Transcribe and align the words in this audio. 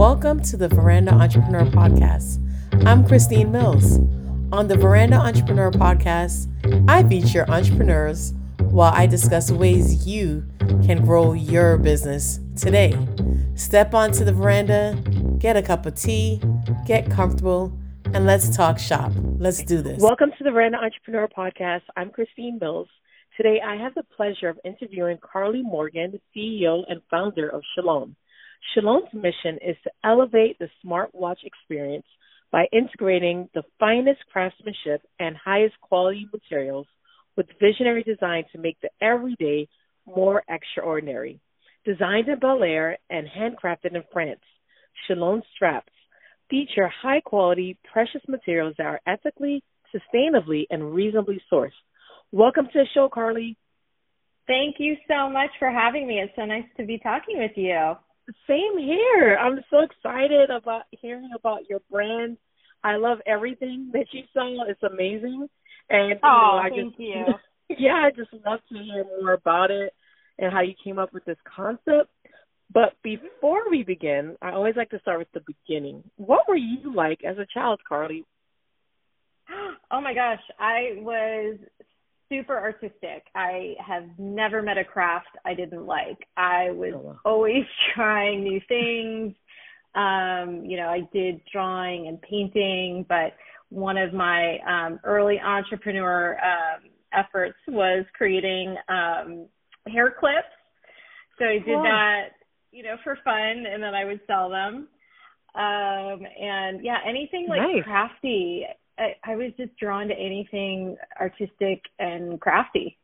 Welcome 0.00 0.40
to 0.44 0.56
the 0.56 0.66
Veranda 0.66 1.12
Entrepreneur 1.12 1.66
Podcast. 1.66 2.38
I'm 2.86 3.06
Christine 3.06 3.52
Mills. 3.52 3.98
On 4.50 4.66
the 4.66 4.74
Veranda 4.74 5.16
Entrepreneur 5.16 5.70
Podcast, 5.70 6.48
I 6.88 7.06
feature 7.06 7.44
entrepreneurs 7.50 8.32
while 8.70 8.94
I 8.94 9.06
discuss 9.06 9.50
ways 9.50 10.06
you 10.06 10.46
can 10.86 11.04
grow 11.04 11.34
your 11.34 11.76
business 11.76 12.40
today. 12.56 12.96
Step 13.56 13.92
onto 13.92 14.24
the 14.24 14.32
veranda, 14.32 14.96
get 15.38 15.58
a 15.58 15.62
cup 15.62 15.84
of 15.84 15.96
tea, 15.96 16.40
get 16.86 17.10
comfortable, 17.10 17.78
and 18.14 18.24
let's 18.24 18.56
talk 18.56 18.78
shop. 18.78 19.12
Let's 19.36 19.62
do 19.62 19.82
this. 19.82 20.00
Welcome 20.00 20.30
to 20.38 20.44
the 20.44 20.50
Veranda 20.50 20.78
Entrepreneur 20.78 21.28
Podcast. 21.28 21.82
I'm 21.94 22.08
Christine 22.08 22.56
Mills. 22.58 22.88
Today, 23.36 23.60
I 23.62 23.76
have 23.76 23.94
the 23.94 24.04
pleasure 24.16 24.48
of 24.48 24.58
interviewing 24.64 25.18
Carlye 25.18 25.62
Morgan, 25.62 26.18
CEO 26.34 26.84
and 26.88 27.02
founder 27.10 27.50
of 27.50 27.62
Chalonne. 27.76 28.14
Chalonne's 28.74 29.12
mission 29.12 29.58
is 29.66 29.76
to 29.84 29.90
elevate 30.04 30.58
the 30.58 30.68
smartwatch 30.84 31.44
experience 31.44 32.06
by 32.52 32.66
integrating 32.72 33.48
the 33.54 33.62
finest 33.78 34.20
craftsmanship 34.32 35.02
and 35.18 35.36
highest 35.36 35.74
quality 35.80 36.26
materials 36.32 36.86
with 37.36 37.46
visionary 37.60 38.02
design 38.02 38.44
to 38.52 38.58
make 38.58 38.76
the 38.80 38.90
everyday 39.00 39.68
more 40.06 40.42
extraordinary. 40.48 41.40
Designed 41.84 42.28
in 42.28 42.38
Bel 42.38 42.62
Air 42.62 42.98
and 43.08 43.26
handcrafted 43.26 43.94
in 43.94 44.02
France, 44.12 44.40
Chalonne 45.08 45.42
straps 45.54 45.92
feature 46.50 46.90
high 47.02 47.20
quality, 47.20 47.78
precious 47.90 48.20
materials 48.28 48.74
that 48.76 48.86
are 48.86 49.00
ethically, 49.06 49.62
sustainably, 49.94 50.64
and 50.68 50.92
reasonably 50.92 51.40
sourced. 51.50 51.70
Welcome 52.32 52.66
to 52.66 52.78
the 52.80 52.86
show, 52.92 53.08
Carlye. 53.08 53.56
Thank 54.46 54.76
you 54.78 54.96
so 55.08 55.30
much 55.30 55.50
for 55.58 55.70
having 55.70 56.08
me. 56.08 56.20
It's 56.20 56.32
so 56.34 56.44
nice 56.44 56.64
to 56.76 56.84
be 56.84 56.98
talking 56.98 57.38
with 57.38 57.52
you. 57.54 57.94
Same 58.48 58.78
here. 58.78 59.36
I'm 59.40 59.60
so 59.70 59.80
excited 59.80 60.50
about 60.50 60.82
hearing 60.90 61.30
about 61.34 61.68
your 61.68 61.80
brand. 61.90 62.36
I 62.82 62.96
love 62.96 63.18
everything 63.26 63.90
that 63.92 64.06
you 64.12 64.22
sell. 64.32 64.64
It's 64.68 64.82
amazing. 64.82 65.48
And 65.88 66.18
oh, 66.22 66.26
know, 66.26 66.60
I 66.62 66.68
thank 66.70 66.92
just, 66.92 67.00
you. 67.00 67.24
yeah, 67.78 67.94
I 67.94 68.10
just 68.10 68.32
love 68.32 68.60
to 68.70 68.78
hear 68.78 69.04
more 69.04 69.32
about 69.32 69.70
it 69.70 69.92
and 70.38 70.52
how 70.52 70.62
you 70.62 70.74
came 70.82 70.98
up 70.98 71.12
with 71.12 71.24
this 71.24 71.36
concept. 71.56 72.10
But 72.72 72.94
mm-hmm. 73.04 73.24
before 73.24 73.70
we 73.70 73.82
begin, 73.82 74.36
I 74.40 74.52
always 74.52 74.76
like 74.76 74.90
to 74.90 75.00
start 75.00 75.18
with 75.18 75.32
the 75.32 75.42
beginning. 75.46 76.04
What 76.16 76.48
were 76.48 76.56
you 76.56 76.94
like 76.94 77.20
as 77.24 77.38
a 77.38 77.46
child, 77.52 77.80
Carlye? 77.90 78.24
Oh 79.92 80.00
my 80.00 80.14
gosh, 80.14 80.38
I 80.56 80.92
was 80.98 81.58
super 82.30 82.58
artistic. 82.58 83.24
I 83.34 83.74
have 83.86 84.04
never 84.18 84.62
met 84.62 84.78
a 84.78 84.84
craft 84.84 85.28
I 85.44 85.54
didn't 85.54 85.84
like. 85.84 86.18
I 86.36 86.70
was 86.70 86.92
oh, 86.94 86.98
wow. 86.98 87.18
always 87.24 87.64
trying 87.94 88.44
new 88.44 88.60
things. 88.68 89.34
Um, 89.94 90.64
you 90.64 90.76
know, 90.76 90.88
I 90.88 91.00
did 91.12 91.40
drawing 91.52 92.06
and 92.06 92.22
painting, 92.22 93.04
but 93.08 93.32
one 93.70 93.96
of 93.96 94.12
my 94.12 94.58
um, 94.68 95.00
early 95.04 95.40
entrepreneur 95.40 96.38
um, 96.38 96.90
efforts 97.12 97.58
was 97.68 98.04
creating 98.16 98.76
um, 98.88 99.46
hair 99.92 100.14
clips. 100.18 100.46
So 101.38 101.46
I 101.46 101.54
did 101.54 101.64
cool. 101.66 101.82
that, 101.82 102.28
you 102.70 102.82
know, 102.82 102.96
for 103.02 103.18
fun, 103.24 103.64
and 103.66 103.82
then 103.82 103.94
I 103.94 104.04
would 104.04 104.20
sell 104.26 104.48
them. 104.48 104.88
Um, 105.54 106.26
and 106.40 106.84
yeah, 106.84 106.98
anything 107.08 107.46
like 107.48 107.60
nice. 107.60 107.82
crafty. 107.82 108.66
I, 109.00 109.32
I 109.32 109.36
was 109.36 109.52
just 109.56 109.76
drawn 109.78 110.08
to 110.08 110.14
anything 110.14 110.96
artistic 111.18 111.82
and 111.98 112.40
crafty. 112.40 112.98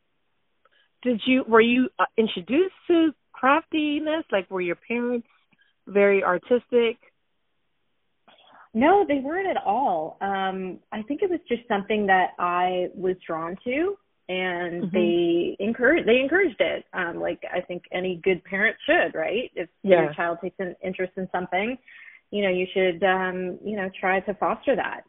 Did 1.03 1.21
you 1.25 1.43
were 1.47 1.61
you 1.61 1.89
uh, 1.99 2.05
introduced 2.17 2.75
to 2.87 3.11
craftiness? 3.33 4.23
Like 4.31 4.49
were 4.49 4.61
your 4.61 4.77
parents 4.87 5.27
very 5.87 6.23
artistic? 6.23 6.97
No, 8.73 9.05
they 9.07 9.19
weren't 9.23 9.47
at 9.47 9.63
all. 9.65 10.17
Um, 10.21 10.79
I 10.91 11.01
think 11.01 11.21
it 11.23 11.29
was 11.29 11.39
just 11.47 11.61
something 11.67 12.05
that 12.07 12.31
I 12.37 12.89
was 12.93 13.15
drawn 13.25 13.55
to 13.63 13.97
and 14.29 14.83
mm-hmm. 14.83 14.95
they 14.95 15.55
encourage 15.59 16.05
they 16.05 16.19
encouraged 16.19 16.59
it. 16.59 16.85
Um, 16.93 17.19
like 17.19 17.41
I 17.51 17.61
think 17.61 17.83
any 17.91 18.19
good 18.23 18.43
parent 18.43 18.75
should, 18.85 19.17
right? 19.17 19.49
If 19.55 19.69
yeah. 19.83 20.03
your 20.03 20.13
child 20.13 20.39
takes 20.43 20.57
an 20.59 20.75
interest 20.83 21.13
in 21.17 21.29
something, 21.31 21.77
you 22.31 22.43
know, 22.43 22.49
you 22.49 22.67
should 22.73 23.03
um, 23.03 23.57
you 23.63 23.77
know, 23.77 23.89
try 23.99 24.19
to 24.21 24.33
foster 24.35 24.75
that. 24.75 25.03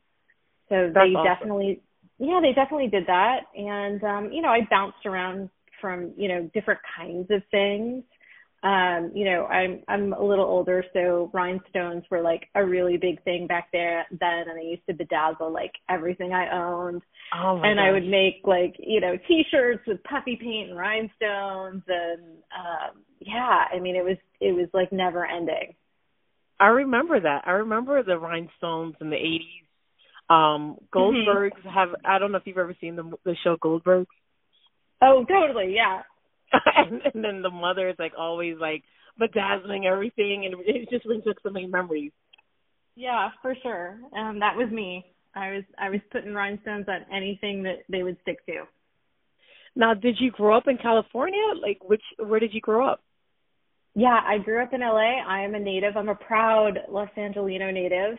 So 0.69 0.91
That's 0.93 0.95
they 0.95 1.15
awesome. 1.15 1.25
definitely, 1.25 1.83
yeah, 2.19 2.41
they 2.43 2.53
definitely 2.53 2.89
did 2.89 3.07
that. 3.07 3.41
And, 3.57 4.03
um, 4.05 4.33
you 4.33 4.43
know, 4.43 4.49
I 4.49 4.61
bounced 4.69 5.07
around 5.07 5.51
from, 5.81 6.13
you 6.17 6.29
know, 6.29 6.51
different 6.55 6.81
kinds 6.97 7.31
of 7.31 7.43
things. 7.51 8.05
Um, 8.65 9.13
you 9.15 9.25
know, 9.25 9.45
I'm, 9.47 9.83
I'm 9.87 10.13
a 10.13 10.23
little 10.23 10.45
older, 10.45 10.85
so 10.93 11.31
rhinestones 11.33 12.03
were 12.11 12.21
like 12.21 12.49
a 12.57 12.65
really 12.65 12.97
big 12.97 13.23
thing 13.23 13.47
back 13.47 13.69
there 13.73 14.05
then. 14.11 14.49
And 14.49 14.59
I 14.59 14.63
used 14.63 14.85
to 14.89 14.95
bedazzle 14.95 15.53
like 15.53 15.73
everything 15.89 16.33
I 16.33 16.51
owned. 16.51 17.03
Oh 17.33 17.61
and 17.63 17.77
gosh. 17.77 17.85
I 17.85 17.93
would 17.93 18.07
make 18.07 18.43
like, 18.45 18.75
you 18.79 19.01
know, 19.01 19.17
t-shirts 19.29 19.87
with 19.87 20.03
puffy 20.03 20.37
paint 20.37 20.71
and 20.71 20.79
rhinestones. 20.79 21.85
And, 21.87 22.39
um, 22.53 23.03
yeah, 23.21 23.65
I 23.73 23.79
mean, 23.79 23.95
it 23.95 24.05
was, 24.05 24.17
it 24.41 24.53
was 24.53 24.69
like 24.75 24.93
never 24.93 25.25
ending. 25.25 25.75
I 26.59 26.67
remember 26.67 27.21
that. 27.21 27.43
I 27.47 27.53
remember 27.53 28.03
the 28.03 28.19
rhinestones 28.19 28.97
in 29.01 29.11
the 29.11 29.17
80s 29.17 29.68
um 30.31 30.77
Goldbergs 30.95 31.53
mm-hmm. 31.59 31.69
have 31.69 31.89
I 32.05 32.19
don't 32.19 32.33
know 32.33 32.39
if 32.39 32.47
you've 32.47 32.59
ever 32.59 32.77
seen 32.81 32.97
the 32.97 33.13
the 33.25 33.37
show 33.43 33.57
Goldbergs. 33.57 34.07
Oh, 35.01 35.25
totally, 35.29 35.75
yeah. 35.75 36.03
and, 36.53 37.01
and 37.15 37.25
then 37.25 37.43
the 37.43 37.51
mother 37.51 37.89
is 37.89 37.97
like 37.99 38.13
always 38.19 38.57
like 38.59 38.83
bedazzling 39.19 39.87
everything, 39.87 40.45
and 40.45 40.55
it 40.67 40.89
just 40.91 41.05
brings 41.05 41.25
up 41.29 41.37
so 41.43 41.51
many 41.51 41.67
memories. 41.67 42.13
Yeah, 42.97 43.29
for 43.43 43.55
sure. 43.63 43.99
Um, 44.17 44.41
that 44.41 44.57
was 44.57 44.71
me. 44.73 45.05
I 45.35 45.53
was 45.53 45.65
I 45.79 45.91
was 45.91 46.01
putting 46.11 46.35
rhinestones 46.35 46.87
on 46.89 47.07
anything 47.15 47.63
that 47.65 47.85
they 47.89 48.03
would 48.03 48.17
stick 48.23 48.45
to. 48.47 48.65
Now, 49.77 49.95
did 49.95 50.17
you 50.19 50.33
grow 50.33 50.57
up 50.57 50.67
in 50.67 50.79
California? 50.79 51.43
Like, 51.63 51.79
which 51.85 52.03
where 52.19 52.41
did 52.41 52.55
you 52.55 52.61
grow 52.61 52.87
up? 52.87 53.01
Yeah, 53.95 54.19
I 54.25 54.39
grew 54.39 54.63
up 54.63 54.73
in 54.73 54.81
LA. 54.81 55.23
I 55.27 55.43
am 55.45 55.55
a 55.55 55.61
native. 55.61 55.97
I'm 55.97 56.09
a 56.09 56.15
proud 56.15 56.79
Los 56.89 57.09
Angelino 57.17 57.71
native. 57.71 58.19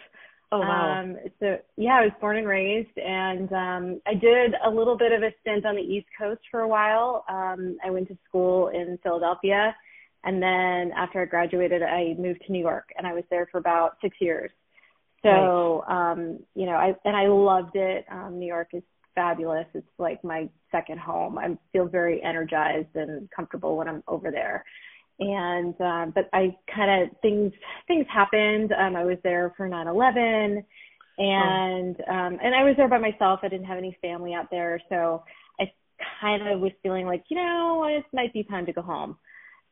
Oh 0.52 0.60
wow. 0.60 1.02
Um, 1.02 1.18
so 1.40 1.58
yeah, 1.78 2.00
I 2.00 2.06
was 2.06 2.12
born 2.20 2.38
and 2.38 2.48
raised, 2.48 2.98
and 2.98 3.52
um, 3.54 4.02
I 4.08 4.16
did 4.16 4.56
a 4.66 4.70
little 4.70 4.98
bit 4.98 5.12
of 5.12 5.22
a 5.22 5.32
stint 5.42 5.66
on 5.66 5.76
the 5.76 5.82
East 5.82 6.08
Coast 6.18 6.42
for 6.50 6.62
a 6.62 6.68
while. 6.68 7.24
Um, 7.30 7.78
I 7.86 7.92
went 7.92 8.08
to 8.08 8.18
school 8.28 8.70
in 8.70 8.98
Philadelphia, 9.04 9.76
and 10.24 10.42
then 10.42 10.92
after 10.98 11.22
I 11.22 11.26
graduated, 11.26 11.84
I 11.84 12.16
moved 12.18 12.42
to 12.48 12.52
New 12.52 12.62
York, 12.62 12.90
and 12.98 13.06
I 13.06 13.14
was 13.14 13.24
there 13.30 13.48
for 13.52 13.60
about 13.60 13.98
six 14.02 14.18
years. 14.20 14.50
So 15.22 15.84
nice. 15.88 16.18
um, 16.18 16.40
you 16.56 16.66
know, 16.66 16.78
I 16.78 16.96
and 17.06 17.16
I 17.16 17.28
loved 17.28 17.76
it. 17.76 18.06
Um, 18.10 18.40
New 18.40 18.48
York 18.48 18.70
is 18.74 18.84
fabulous. 19.14 19.68
It's 19.76 19.86
like 20.00 20.24
my 20.24 20.50
second 20.72 21.00
home. 21.00 21.38
I 21.38 21.58
feel 21.74 21.86
very 21.86 22.24
energized 22.24 22.96
and 22.96 23.30
comfortable 23.30 23.78
when 23.78 23.88
I'm 23.88 24.04
over 24.08 24.32
there 24.32 24.66
and 25.20 25.80
um 25.82 26.12
but 26.16 26.30
I 26.34 26.56
kind 26.74 27.04
of 27.04 27.18
things 27.22 27.52
things 27.88 28.06
happened. 28.12 28.72
Um 28.72 28.96
I 28.96 29.04
was 29.04 29.18
there 29.24 29.54
for 29.58 29.68
9/11 29.68 30.64
and 31.18 31.96
oh. 32.08 32.14
um 32.14 32.38
and 32.42 32.56
I 32.56 32.64
was 32.64 32.76
there 32.78 32.88
by 32.88 32.98
myself. 32.98 33.42
I 33.44 33.50
didn't 33.50 33.68
have 33.68 33.78
any 33.78 33.98
family 34.02 34.34
out 34.34 34.50
there, 34.50 34.82
so 34.90 35.24
I 35.60 35.72
kind 36.22 36.48
of 36.48 36.60
was 36.62 36.72
feeling 36.82 37.06
like, 37.06 37.24
you 37.30 37.38
know, 37.38 37.86
it 37.90 38.06
might 38.14 38.34
be 38.34 38.44
time 38.44 38.66
to 38.66 38.74
go 38.74 38.82
home. 38.82 39.18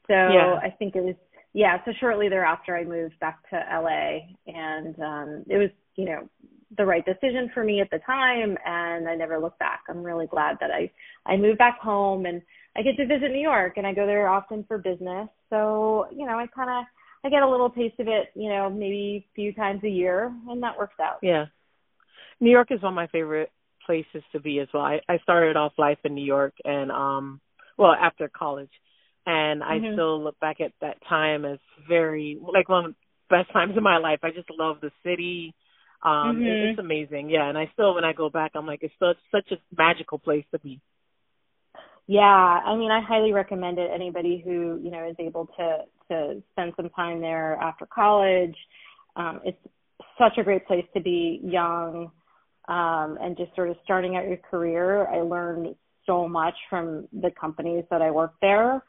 So 0.08 0.14
yeah. 0.14 0.60
I 0.62 0.70
think 0.70 0.96
it 0.96 1.04
was 1.04 1.16
yeah, 1.54 1.78
so 1.86 1.92
shortly 2.00 2.30
thereafter 2.30 2.76
I 2.76 2.84
moved 2.84 3.20
back 3.20 3.50
to 3.50 3.56
LA 3.56 4.20
and 4.48 5.00
um 5.00 5.44
it 5.48 5.58
was, 5.58 5.70
you 5.96 6.06
know, 6.06 6.30
the 6.78 6.86
right 6.86 7.06
decision 7.06 7.50
for 7.54 7.64
me 7.64 7.80
at 7.80 7.90
the 7.90 8.00
time 8.00 8.58
and 8.66 9.08
I 9.08 9.16
never 9.16 9.40
looked 9.40 9.60
back. 9.60 9.84
I'm 9.90 10.04
really 10.04 10.28
glad 10.28 10.58
that 10.60 10.72
I 10.72 10.92
I 11.26 11.38
moved 11.38 11.58
back 11.58 11.80
home 11.80 12.26
and 12.26 12.42
I 12.76 12.82
get 12.82 12.98
to 12.98 13.08
visit 13.08 13.32
New 13.32 13.42
York 13.42 13.74
and 13.78 13.88
I 13.88 13.94
go 13.94 14.06
there 14.06 14.28
often 14.28 14.66
for 14.68 14.78
business. 14.78 15.30
So, 15.50 16.08
you 16.12 16.26
know, 16.26 16.38
I 16.38 16.48
kind 16.48 16.70
of 16.70 16.86
I 17.24 17.30
get 17.30 17.44
a 17.44 17.50
little 17.50 17.70
taste 17.70 18.00
of 18.00 18.08
it, 18.08 18.30
you 18.36 18.50
know, 18.50 18.70
maybe 18.70 19.26
a 19.28 19.36
few 19.36 19.54
times 19.54 19.84
a 19.84 19.90
year 19.90 20.34
and 20.48 20.64
that 20.64 20.78
works 20.78 20.96
out. 21.02 21.18
Yeah. 21.22 21.46
New 22.40 22.52
York 22.52 22.68
is 22.72 22.82
one 22.82 22.94
of 22.94 22.96
my 22.96 23.08
favorite 23.08 23.52
places 23.86 24.24
to 24.32 24.40
be 24.40 24.60
as 24.60 24.68
well. 24.74 24.84
I, 24.84 25.00
I 25.10 25.18
started 25.24 25.58
off 25.58 25.74
life 25.78 25.98
in 26.04 26.14
New 26.14 26.26
York 26.26 26.54
and 26.64 26.92
um 26.92 27.42
well, 27.78 27.94
after 27.94 28.28
college. 28.28 28.72
And 29.26 29.64
I 29.64 29.78
mm-hmm. 29.78 29.94
still 29.94 30.24
look 30.24 30.40
back 30.40 30.62
at 30.62 30.72
that 30.82 30.98
time 31.08 31.46
as 31.46 31.60
very 31.88 32.40
like 32.42 32.70
one 32.70 32.86
of 32.86 32.92
the 32.92 32.98
best 33.36 33.52
times 33.54 33.76
of 33.76 33.84
my 33.84 33.98
life. 33.98 34.20
I 34.24 34.30
just 34.30 34.50
love 34.52 34.78
the 34.82 34.92
city. 35.04 35.56
Um 36.04 36.38
mm-hmm. 36.38 36.44
it, 36.44 36.70
it's 36.70 36.80
amazing. 36.80 37.30
Yeah, 37.30 37.50
and 37.50 37.58
I 37.58 37.70
still 37.74 37.96
when 37.96 38.06
I 38.06 38.14
go 38.14 38.30
back 38.30 38.52
I'm 38.56 38.68
like 38.68 38.84
it's 38.84 38.94
such 39.00 39.18
such 39.32 39.52
a 39.52 39.76
magical 39.76 40.20
place 40.20 40.46
to 40.52 40.60
be. 40.60 40.82
Yeah, 42.08 42.22
I 42.24 42.76
mean, 42.76 42.90
I 42.90 43.02
highly 43.02 43.34
recommend 43.34 43.80
it. 43.80 43.92
Anybody 43.94 44.42
who 44.44 44.80
you 44.82 44.92
know 44.92 45.08
is 45.08 45.16
able 45.20 45.48
to 45.58 45.80
to 46.10 46.42
spend 46.54 46.74
some 46.78 46.90
time 46.92 47.20
there 47.20 47.56
after 47.62 47.86
college, 47.86 48.56
um, 49.18 49.42
it's 49.44 49.58
such 50.18 50.38
a 50.38 50.44
great 50.44 50.66
place 50.66 50.86
to 50.94 51.02
be 51.02 51.42
young 51.44 52.12
um, 52.68 53.18
and 53.22 53.36
just 53.38 53.54
sort 53.56 53.70
of 53.70 53.76
starting 53.84 54.16
out 54.16 54.28
your 54.28 54.38
career. 54.38 55.08
I 55.08 55.22
learned 55.22 55.76
so 56.06 56.28
much 56.28 56.56
from 56.70 57.08
the 57.12 57.30
companies 57.40 57.84
that 57.92 58.02
I 58.02 58.12
worked 58.12 58.40
there. 58.42 58.84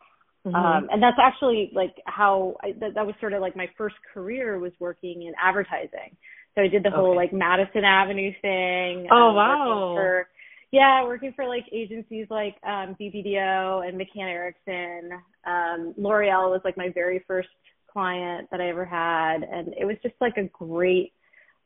Mm-hmm. 0.47 0.55
Um, 0.55 0.89
and 0.91 1.03
that's 1.03 1.19
actually 1.21 1.71
like 1.75 1.97
how 2.07 2.57
I, 2.63 2.73
that, 2.81 2.95
that 2.95 3.05
was 3.05 3.15
sort 3.21 3.33
of 3.33 3.41
like 3.41 3.57
my 3.57 3.69
first 3.77 3.97
career 4.15 4.59
was 4.59 4.73
working 4.79 5.23
in 5.23 5.33
advertising. 5.43 6.17
So 6.55 6.63
I 6.63 6.69
did 6.69 6.85
the 6.85 6.91
whole 6.91 7.11
okay. 7.11 7.17
like 7.17 7.33
Madison 7.33 7.85
Avenue 7.85 8.31
thing. 8.41 9.09
Oh 9.11 9.33
wow. 9.33 9.95
For, 9.97 10.29
yeah, 10.71 11.05
working 11.05 11.33
for 11.35 11.47
like 11.47 11.65
agencies 11.73 12.27
like 12.31 12.57
um 12.65 12.97
BBDO 13.01 13.87
and 13.87 14.01
McCann 14.01 14.29
Erickson. 14.29 15.11
Um 15.47 15.95
L'Oreal 15.97 16.51
was 16.51 16.61
like 16.65 16.77
my 16.77 16.91
very 16.95 17.25
first 17.27 17.49
client 17.91 18.49
that 18.51 18.61
I 18.61 18.69
ever 18.69 18.85
had 18.85 19.43
and 19.43 19.75
it 19.79 19.85
was 19.85 19.97
just 20.03 20.15
like 20.21 20.37
a 20.37 20.45
great 20.45 21.13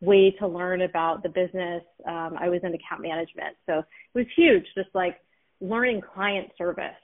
way 0.00 0.34
to 0.38 0.46
learn 0.46 0.82
about 0.82 1.22
the 1.22 1.28
business. 1.28 1.82
Um 2.06 2.36
I 2.38 2.48
was 2.48 2.60
in 2.62 2.74
account 2.74 3.02
management. 3.02 3.56
So 3.66 3.78
it 3.78 3.86
was 4.14 4.26
huge 4.36 4.64
just 4.74 4.90
like 4.94 5.18
learning 5.60 6.00
client 6.14 6.50
service 6.58 6.94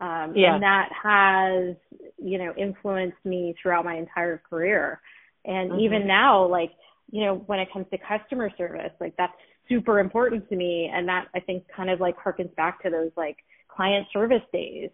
um, 0.00 0.32
yeah. 0.36 0.54
And 0.54 0.62
that 0.62 0.90
has, 1.02 1.76
you 2.18 2.38
know, 2.38 2.52
influenced 2.56 3.24
me 3.24 3.54
throughout 3.60 3.84
my 3.84 3.96
entire 3.96 4.40
career. 4.48 5.00
And 5.44 5.72
mm-hmm. 5.72 5.80
even 5.80 6.06
now, 6.06 6.46
like, 6.46 6.70
you 7.10 7.24
know, 7.24 7.42
when 7.46 7.58
it 7.58 7.68
comes 7.72 7.86
to 7.90 7.98
customer 7.98 8.50
service, 8.56 8.92
like 9.00 9.14
that's 9.16 9.32
super 9.68 9.98
important 9.98 10.48
to 10.48 10.56
me. 10.56 10.90
And 10.92 11.08
that 11.08 11.26
I 11.34 11.40
think 11.40 11.64
kind 11.74 11.90
of 11.90 12.00
like 12.00 12.16
harkens 12.16 12.54
back 12.56 12.82
to 12.82 12.90
those 12.90 13.10
like 13.16 13.36
client 13.68 14.06
service 14.12 14.42
days. 14.52 14.90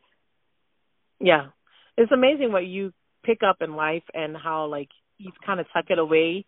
Yeah. 1.20 1.48
It's 1.96 2.12
amazing 2.12 2.52
what 2.52 2.66
you 2.66 2.92
pick 3.24 3.38
up 3.46 3.56
in 3.60 3.74
life 3.76 4.02
and 4.12 4.36
how 4.36 4.66
like 4.66 4.88
you 5.18 5.30
kind 5.44 5.60
of 5.60 5.66
tuck 5.72 5.86
it 5.88 5.98
away 5.98 6.44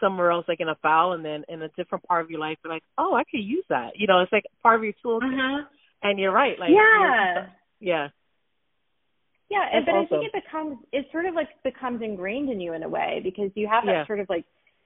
somewhere 0.00 0.30
else 0.30 0.44
like 0.48 0.60
in 0.60 0.68
a 0.68 0.74
file 0.76 1.12
and 1.12 1.24
then 1.24 1.44
in 1.48 1.62
a 1.62 1.68
different 1.76 2.02
part 2.04 2.24
of 2.24 2.30
your 2.30 2.40
life 2.40 2.56
you're 2.64 2.72
like 2.72 2.82
oh 2.98 3.14
i 3.14 3.22
could 3.30 3.38
use 3.38 3.64
that 3.68 3.90
you 3.94 4.08
know 4.08 4.20
it's 4.20 4.32
like 4.32 4.42
part 4.60 4.76
of 4.76 4.82
your 4.82 4.92
toolkit 5.04 5.22
uh-huh. 5.22 5.64
and 6.02 6.18
you're 6.18 6.32
right 6.32 6.58
like 6.58 6.70
yeah 6.70 7.46
yeah. 7.84 8.08
Yeah, 9.50 9.68
That's 9.72 9.86
but 9.86 9.92
awesome. 9.92 10.16
I 10.16 10.20
think 10.20 10.34
it 10.34 10.44
becomes 10.44 10.78
it 10.90 11.06
sort 11.12 11.26
of 11.26 11.34
like 11.34 11.48
becomes 11.62 12.02
ingrained 12.02 12.50
in 12.50 12.60
you 12.60 12.72
in 12.72 12.82
a 12.82 12.88
way 12.88 13.20
because 13.22 13.50
you 13.54 13.68
have 13.68 13.84
that 13.84 13.92
yeah. 13.92 14.06
sort 14.06 14.18
of 14.18 14.28
like 14.28 14.44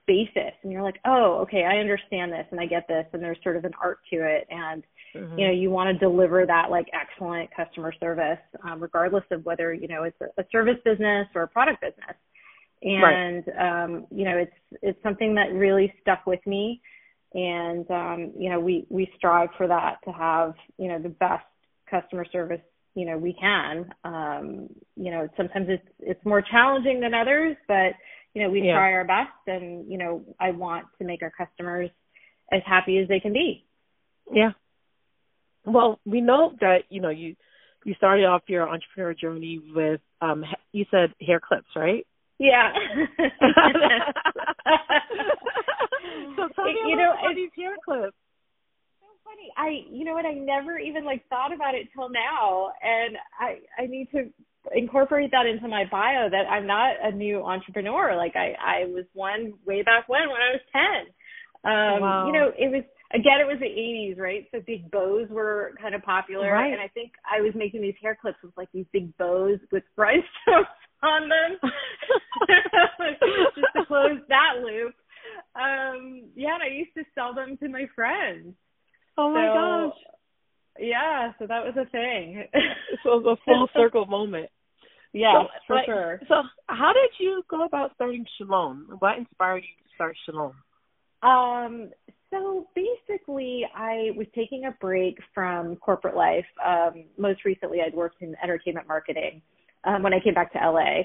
basis. 0.09 0.53
And 0.63 0.71
you're 0.71 0.81
like, 0.81 0.99
oh, 1.05 1.37
okay, 1.43 1.63
I 1.63 1.77
understand 1.77 2.33
this 2.33 2.45
and 2.49 2.59
I 2.59 2.65
get 2.65 2.87
this 2.87 3.05
and 3.13 3.21
there's 3.21 3.37
sort 3.43 3.55
of 3.55 3.63
an 3.63 3.73
art 3.81 3.99
to 4.11 4.17
it. 4.25 4.47
And 4.49 4.83
mm-hmm. 5.15 5.37
you 5.37 5.47
know 5.47 5.53
you 5.53 5.69
want 5.69 5.93
to 5.93 6.05
deliver 6.05 6.45
that 6.47 6.71
like 6.71 6.87
excellent 6.99 7.49
customer 7.55 7.93
service 7.99 8.39
um, 8.63 8.81
regardless 8.81 9.23
of 9.31 9.45
whether 9.45 9.71
you 9.71 9.87
know 9.87 10.03
it's 10.03 10.19
a, 10.19 10.41
a 10.41 10.45
service 10.51 10.77
business 10.83 11.27
or 11.35 11.43
a 11.43 11.47
product 11.47 11.81
business. 11.81 12.17
And 12.81 13.43
right. 13.47 13.83
um, 13.83 14.07
you 14.09 14.25
know 14.25 14.37
it's 14.37 14.79
it's 14.81 15.01
something 15.03 15.35
that 15.35 15.53
really 15.53 15.93
stuck 16.01 16.25
with 16.25 16.45
me. 16.47 16.81
And 17.35 17.89
um, 17.91 18.33
you 18.35 18.49
know 18.49 18.59
we 18.59 18.87
we 18.89 19.11
strive 19.15 19.49
for 19.57 19.67
that 19.67 19.97
to 20.05 20.11
have 20.11 20.55
you 20.79 20.87
know 20.87 20.99
the 20.99 21.09
best 21.09 21.45
customer 21.89 22.25
service 22.31 22.61
you 22.95 23.05
know 23.05 23.17
we 23.19 23.37
can. 23.39 23.93
Um 24.03 24.69
you 24.95 25.11
know 25.11 25.27
sometimes 25.37 25.67
it's 25.69 25.87
it's 25.99 26.25
more 26.25 26.41
challenging 26.41 26.99
than 26.99 27.13
others 27.13 27.55
but 27.67 27.93
you 28.39 28.45
know 28.45 28.51
we 28.51 28.61
yeah. 28.61 28.73
try 28.73 28.93
our 28.93 29.03
best 29.03 29.47
and 29.47 29.91
you 29.91 29.97
know 29.97 30.23
i 30.39 30.51
want 30.51 30.85
to 30.97 31.03
make 31.05 31.21
our 31.21 31.31
customers 31.31 31.89
as 32.51 32.61
happy 32.65 32.97
as 32.97 33.07
they 33.09 33.19
can 33.19 33.33
be 33.33 33.65
yeah 34.31 34.51
well 35.65 35.99
we 36.05 36.21
know 36.21 36.53
that 36.61 36.83
you 36.89 37.01
know 37.01 37.09
you 37.09 37.35
you 37.83 37.93
started 37.95 38.23
off 38.25 38.41
your 38.47 38.69
entrepreneur 38.69 39.13
journey 39.13 39.59
with 39.75 39.99
um 40.21 40.45
you 40.71 40.85
said 40.89 41.13
hair 41.25 41.41
clips 41.45 41.67
right 41.75 42.07
yeah 42.37 42.71
so 46.37 46.47
tell 46.55 46.65
me 46.65 46.79
you 46.87 46.95
know, 46.95 47.11
about 47.11 47.35
these 47.35 47.49
hair 47.57 47.75
clips 47.83 48.15
So 49.01 49.07
funny. 49.25 49.51
I, 49.57 49.83
you 49.91 50.05
know 50.05 50.13
what? 50.13 50.25
I 50.25 50.31
never 50.33 50.79
even 50.79 51.03
like 51.03 51.27
thought 51.27 51.51
about 51.53 51.75
it 51.75 51.89
till 51.93 52.09
now, 52.09 52.71
and 52.81 53.17
I, 53.37 53.59
I 53.77 53.87
need 53.87 54.09
to 54.11 54.29
incorporate 54.75 55.31
that 55.31 55.45
into 55.45 55.67
my 55.67 55.85
bio 55.89 56.29
that 56.29 56.49
I'm 56.49 56.67
not 56.67 56.95
a 57.01 57.11
new 57.11 57.43
entrepreneur. 57.43 58.15
Like 58.15 58.35
I, 58.35 58.53
I 58.59 58.85
was 58.85 59.05
one 59.13 59.53
way 59.65 59.83
back 59.83 60.07
when, 60.07 60.29
when 60.29 60.41
I 60.41 60.51
was 60.53 60.61
ten. 60.71 61.13
Um, 61.63 62.01
wow. 62.01 62.27
You 62.27 62.33
know, 62.33 62.51
it 62.57 62.71
was 62.71 62.83
again, 63.13 63.41
it 63.41 63.47
was 63.47 63.59
the 63.59 63.65
'80s, 63.65 64.17
right? 64.17 64.45
So 64.51 64.61
big 64.65 64.89
bows 64.91 65.27
were 65.29 65.73
kind 65.81 65.95
of 65.95 66.01
popular, 66.03 66.51
right. 66.51 66.71
and 66.71 66.81
I 66.81 66.87
think 66.87 67.11
I 67.29 67.41
was 67.41 67.53
making 67.55 67.81
these 67.81 67.95
hair 68.01 68.17
clips 68.19 68.37
with 68.43 68.55
like 68.57 68.69
these 68.73 68.85
big 68.93 69.15
bows 69.17 69.59
with 69.71 69.83
rhinestones 69.97 70.67
on 71.03 71.29
them, 71.29 71.59
just 73.55 73.73
to 73.75 73.85
close 73.85 74.19
that 74.29 74.61
loop. 74.63 74.93
Um, 75.55 76.29
yeah, 76.35 76.55
and 76.55 76.63
I 76.63 76.75
used 76.75 76.93
to 76.95 77.03
sell 77.15 77.33
them 77.33 77.57
to 77.57 77.69
my 77.69 77.85
friends. 77.95 78.55
Oh 79.17 79.33
my 79.33 79.47
so, 79.47 79.53
gosh. 79.53 79.99
Yeah, 80.79 81.33
so 81.39 81.47
that 81.47 81.63
was 81.63 81.75
a 81.77 81.89
thing. 81.89 82.45
so 83.03 83.17
it 83.17 83.23
was 83.23 83.37
a 83.39 83.43
full 83.45 83.69
circle 83.75 84.05
moment. 84.05 84.49
Yeah, 85.13 85.43
so, 85.43 85.47
for 85.67 85.75
like, 85.75 85.85
sure. 85.85 86.21
So 86.27 86.43
how 86.67 86.93
did 86.93 87.09
you 87.19 87.43
go 87.49 87.65
about 87.65 87.91
starting 87.95 88.25
Chalonne? 88.39 88.85
What 88.99 89.17
inspired 89.17 89.63
you 89.63 89.83
to 89.83 89.89
start 89.95 90.15
Chalonne? 90.27 90.53
Um, 91.21 91.89
so 92.31 92.67
basically 92.75 93.65
I 93.75 94.11
was 94.15 94.27
taking 94.35 94.65
a 94.65 94.71
break 94.79 95.17
from 95.33 95.75
corporate 95.77 96.15
life. 96.15 96.45
Um, 96.65 97.05
most 97.17 97.43
recently 97.43 97.79
I'd 97.81 97.93
worked 97.93 98.21
in 98.21 98.35
entertainment 98.43 98.87
marketing 98.87 99.41
um, 99.83 100.03
when 100.03 100.13
I 100.13 100.19
came 100.19 100.33
back 100.33 100.53
to 100.53 100.59
LA. 100.59 101.03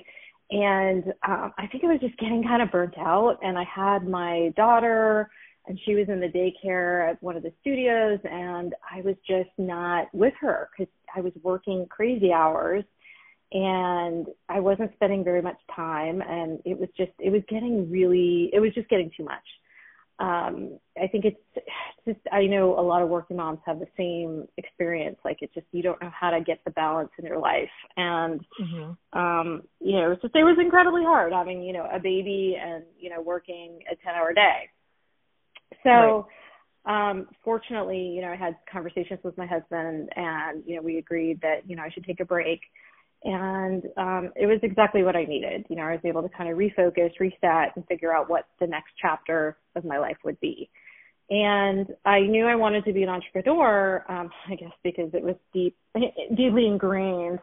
And 0.50 1.05
um, 1.26 1.53
I 1.56 1.67
think 1.67 1.85
I 1.85 1.87
was 1.87 2.00
just 2.00 2.19
getting 2.19 2.44
kind 2.44 2.62
of 2.62 2.71
burnt 2.71 2.99
out 2.99 3.38
and 3.43 3.59
I 3.59 3.65
had 3.65 4.06
my 4.06 4.53
daughter 4.56 5.31
and 5.66 5.78
she 5.84 5.94
was 5.94 6.08
in 6.08 6.20
the 6.20 6.28
daycare 6.28 7.11
at 7.11 7.22
one 7.22 7.37
of 7.37 7.43
the 7.43 7.52
studios 7.61 8.19
and 8.25 8.75
I 8.90 9.00
was 9.00 9.16
just 9.26 9.50
not 9.58 10.08
with 10.12 10.34
her 10.40 10.70
cuz 10.76 10.88
I 11.14 11.20
was 11.20 11.32
working 11.43 11.87
crazy 11.87 12.32
hours 12.32 12.84
and 13.52 14.26
I 14.49 14.61
wasn't 14.61 14.93
spending 14.94 15.25
very 15.25 15.43
much 15.43 15.58
time 15.75 16.20
and 16.22 16.61
it 16.64 16.78
was 16.78 16.88
just 16.96 17.12
it 17.19 17.31
was 17.31 17.43
getting 17.49 17.90
really 17.90 18.50
it 18.52 18.61
was 18.61 18.75
just 18.75 18.88
getting 18.88 19.11
too 19.16 19.25
much. 19.25 19.46
Um 20.19 20.78
I 21.00 21.08
think 21.08 21.25
it's, 21.25 21.66
just 22.05 22.20
I 22.31 22.46
know 22.46 22.78
a 22.78 22.82
lot 22.82 23.02
of 23.02 23.08
working 23.08 23.38
moms 23.38 23.61
have 23.64 23.78
the 23.81 23.88
same 23.96 24.46
experience 24.58 25.19
like 25.25 25.38
it's 25.40 25.55
just 25.55 25.66
you 25.72 25.82
don't 25.82 26.00
know 26.02 26.11
how 26.11 26.31
to 26.31 26.40
get 26.40 26.62
the 26.64 26.70
balance 26.70 27.11
in 27.19 27.25
your 27.25 27.38
life 27.38 27.70
and 27.96 28.44
mm-hmm. 28.61 29.19
um 29.19 29.62
you 29.81 29.99
know 29.99 30.12
it's 30.12 30.22
just 30.22 30.37
it 30.37 30.44
was 30.44 30.58
incredibly 30.61 31.02
hard 31.02 31.32
having 31.32 31.62
you 31.62 31.72
know 31.72 31.88
a 31.90 31.99
baby 31.99 32.56
and 32.61 32.84
you 32.99 33.08
know 33.08 33.22
working 33.22 33.78
a 33.90 33.96
10 33.96 34.14
hour 34.14 34.34
day 34.34 34.69
so, 35.85 36.27
right. 36.87 37.11
um, 37.11 37.29
fortunately, 37.45 37.99
you 37.99 38.23
know, 38.23 38.29
I 38.29 38.37
had 38.37 38.57
conversations 38.71 39.21
with 39.23 39.37
my 39.39 39.47
husband 39.47 40.09
and, 40.17 40.63
you 40.67 40.77
know, 40.77 40.83
we 40.83 40.99
agreed 40.99 41.41
that, 41.43 41.69
you 41.69 41.77
know, 41.77 41.83
I 41.83 41.91
should 41.91 42.05
take 42.05 42.21
a 42.21 42.25
break. 42.25 42.61
And 43.25 43.85
um, 43.97 44.33
it 44.37 44.47
was 44.47 44.59
exactly 44.63 45.03
what 45.03 45.17
I 45.17 45.25
needed. 45.25 45.65
You 45.71 45.77
know, 45.77 45.83
I 45.85 45.93
was 45.93 46.01
able 46.05 46.23
to 46.23 46.29
kind 46.29 46.51
of 46.51 46.59
refocus, 46.59 47.11
reset, 47.19 47.73
and 47.75 47.87
figure 47.87 48.14
out 48.14 48.29
what 48.29 48.45
the 48.61 48.67
next 48.67 48.93
chapter 49.00 49.57
of 49.76 49.85
my 49.85 49.99
life 49.99 50.19
would 50.25 50.38
be. 50.41 50.69
And 51.31 51.87
I 52.04 52.21
knew 52.21 52.47
I 52.47 52.54
wanted 52.54 52.85
to 52.85 52.93
be 52.93 53.02
an 53.02 53.09
entrepreneur, 53.09 54.04
um, 54.09 54.31
I 54.49 54.57
guess 54.57 54.73
because 54.83 55.11
it 55.14 55.23
was 55.23 55.37
deep, 55.54 55.75
deeply 56.37 56.66
ingrained 56.66 57.38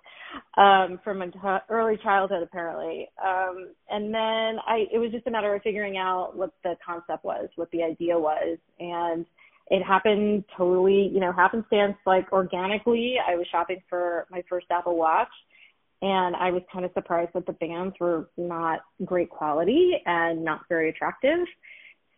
um, 0.56 1.00
from 1.04 1.20
t- 1.32 1.40
early 1.70 1.98
childhood, 2.04 2.44
apparently. 2.44 3.10
Um, 3.24 3.70
and 3.90 4.14
then 4.14 4.60
I, 4.68 4.86
it 4.94 5.00
was 5.00 5.12
just 5.12 5.26
a 5.26 5.32
matter 5.32 5.56
of 5.56 5.64
figuring 5.64 5.98
out 5.98 6.36
what 6.36 6.52
the 6.64 6.76
concept 6.86 7.26
was, 7.26 7.50
what 7.56 7.72
the 7.72 7.82
idea 7.82 8.18
was, 8.18 8.60
and 8.80 9.26
it 9.72 9.84
happened 9.84 10.44
totally, 10.56 11.10
you 11.12 11.20
know, 11.20 11.32
happenstance, 11.32 11.96
like 12.06 12.32
organically. 12.32 13.16
I 13.26 13.36
was 13.36 13.48
shopping 13.52 13.82
for 13.90 14.28
my 14.30 14.44
first 14.48 14.68
Apple 14.70 14.98
Watch, 14.98 15.30
and 16.04 16.36
I 16.36 16.52
was 16.52 16.62
kind 16.72 16.86
of 16.86 16.92
surprised 16.94 17.32
that 17.34 17.48
the 17.48 17.54
bands 17.54 17.96
were 18.00 18.30
not 18.38 18.82
great 19.06 19.30
quality 19.30 19.94
and 20.06 20.44
not 20.44 20.62
very 20.70 20.90
attractive 20.90 21.48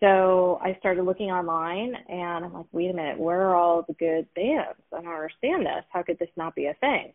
so 0.04 0.60
I 0.62 0.76
started 0.80 1.04
looking 1.04 1.32
online 1.32 1.94
and 2.10 2.44
I'm 2.44 2.54
like, 2.54 2.66
wait 2.74 2.92
a 2.92 2.94
minute, 2.94 3.18
where 3.18 3.40
are 3.40 3.56
all 3.56 3.86
the 3.88 3.94
good 3.94 4.28
bands? 4.36 4.78
I 4.92 5.02
don't 5.02 5.08
understand 5.08 5.66
this. 5.66 5.86
How 5.92 6.04
could 6.04 6.20
this 6.20 6.28
not 6.36 6.56
be 6.56 6.66
a 6.66 6.74
thing? 6.82 7.14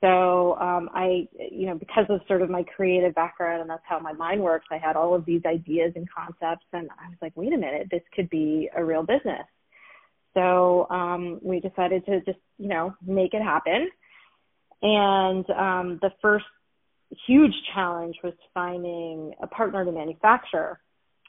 So 0.00 0.56
um, 0.58 0.88
I, 0.94 1.28
you 1.38 1.66
know, 1.66 1.74
because 1.74 2.06
of 2.08 2.20
sort 2.26 2.40
of 2.40 2.48
my 2.48 2.62
creative 2.74 3.14
background 3.14 3.60
and 3.60 3.68
that's 3.68 3.82
how 3.86 3.98
my 3.98 4.14
mind 4.14 4.40
works, 4.40 4.64
I 4.70 4.78
had 4.78 4.96
all 4.96 5.14
of 5.14 5.26
these 5.26 5.42
ideas 5.44 5.92
and 5.94 6.08
concepts, 6.10 6.64
and 6.72 6.88
I 6.98 7.10
was 7.10 7.18
like, 7.20 7.32
wait 7.34 7.52
a 7.52 7.58
minute, 7.58 7.88
this 7.90 8.02
could 8.14 8.30
be 8.30 8.70
a 8.74 8.82
real 8.82 9.02
business. 9.02 9.44
So 10.32 10.88
um, 10.88 11.38
we 11.42 11.60
decided 11.60 12.06
to 12.06 12.20
just, 12.22 12.38
you 12.56 12.68
know, 12.68 12.94
make 13.06 13.34
it 13.34 13.42
happen. 13.42 13.90
And 14.80 15.50
um, 15.50 15.98
the 16.00 16.12
first 16.22 16.46
huge 17.26 17.54
challenge 17.74 18.16
was 18.24 18.34
finding 18.54 19.34
a 19.42 19.46
partner 19.46 19.84
to 19.84 19.92
manufacture 19.92 20.80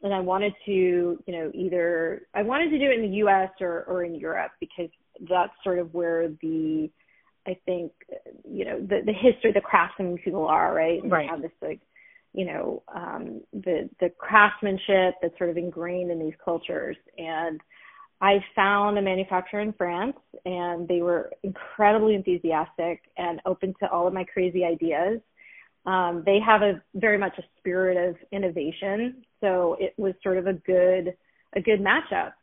and 0.04 0.14
I 0.14 0.20
wanted 0.20 0.54
to, 0.66 0.72
you 0.72 1.20
know, 1.28 1.52
either 1.54 2.24
I 2.34 2.44
wanted 2.44 2.70
to 2.70 2.80
do 2.80 2.86
it 2.86 3.00
in 3.00 3.10
the 3.10 3.18
U.S. 3.18 3.50
or 3.62 3.84
or 3.84 4.04
in 4.04 4.16
Europe 4.16 4.52
because 4.60 4.90
that's 5.30 5.54
sort 5.64 5.80
of 5.80 5.94
where 5.94 6.30
the 6.42 6.90
I 7.48 7.58
think 7.66 7.92
you 8.50 8.66
know 8.66 8.80
the 8.80 9.02
the 9.06 9.14
history 9.14 9.52
the 9.54 9.62
craftsman 9.62 10.18
people 10.18 10.46
are 10.46 10.74
right 10.74 11.02
and 11.02 11.12
right 11.12 11.30
have 11.30 11.42
this 11.42 11.52
like 11.62 11.80
you 12.34 12.46
know 12.46 12.84
um 12.94 13.42
the 13.54 13.90
the 14.00 14.10
craftsmanship 14.18 15.16
that's 15.22 15.38
sort 15.38 15.50
of 15.50 15.58
ingrained 15.58 16.12
in 16.12 16.20
these 16.20 16.36
cultures 16.44 16.98
and 17.18 17.62
I 18.20 18.44
found 18.56 18.98
a 18.98 19.02
manufacturer 19.02 19.62
in 19.62 19.74
France 19.74 20.18
and 20.44 20.88
they 20.88 21.02
were 21.02 21.32
incredibly 21.44 22.16
enthusiastic 22.16 23.02
and 23.18 23.40
open 23.46 23.76
to 23.80 23.90
all 23.90 24.08
of 24.08 24.14
my 24.14 24.24
crazy 24.24 24.64
ideas. 24.66 25.22
Um, 25.86 26.24
they 26.26 26.40
have 26.46 26.64
a 26.64 26.82
very 26.96 27.18
much 27.18 27.38
a 27.38 27.44
spirit 27.60 27.96
of 27.96 28.16
innovation, 28.32 29.24
so 29.42 29.78
it 29.80 29.94
was 29.98 30.14
sort 30.24 30.38
of 30.38 30.48
a 30.48 30.54
good 30.54 31.16
a 31.56 31.62
good 31.62 31.80
matchup. 31.80 32.34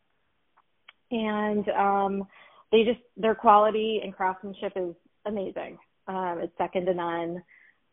And 1.11 1.69
um, 1.69 2.29
they 2.73 2.85
just 2.85 3.01
their 3.17 3.35
quality 3.35 4.01
and 4.03 4.15
craftsmanship 4.15 4.73
is 4.77 4.95
amazing. 5.27 5.79
Um, 6.09 6.41
it's 6.43 6.53
second 6.59 6.87
to 6.87 6.95
none. 6.95 7.43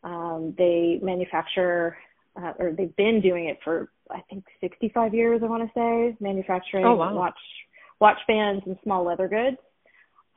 Um, 0.04 0.54
they 0.58 0.98
manufacture 1.02 1.96
uh, 2.36 2.52
or 2.58 2.72
they've 2.72 2.94
been 2.96 3.20
doing 3.20 3.46
it 3.46 3.58
for 3.62 3.90
I 4.10 4.20
think 4.28 4.44
65 4.60 5.14
years. 5.14 5.40
I 5.42 5.46
want 5.46 5.62
to 5.62 5.78
say 5.78 6.16
manufacturing 6.20 6.84
oh, 6.84 6.94
wow. 6.94 7.14
watch 7.14 7.38
watch 8.00 8.18
bands 8.26 8.62
and 8.66 8.76
small 8.82 9.04
leather 9.04 9.28
goods. 9.28 9.58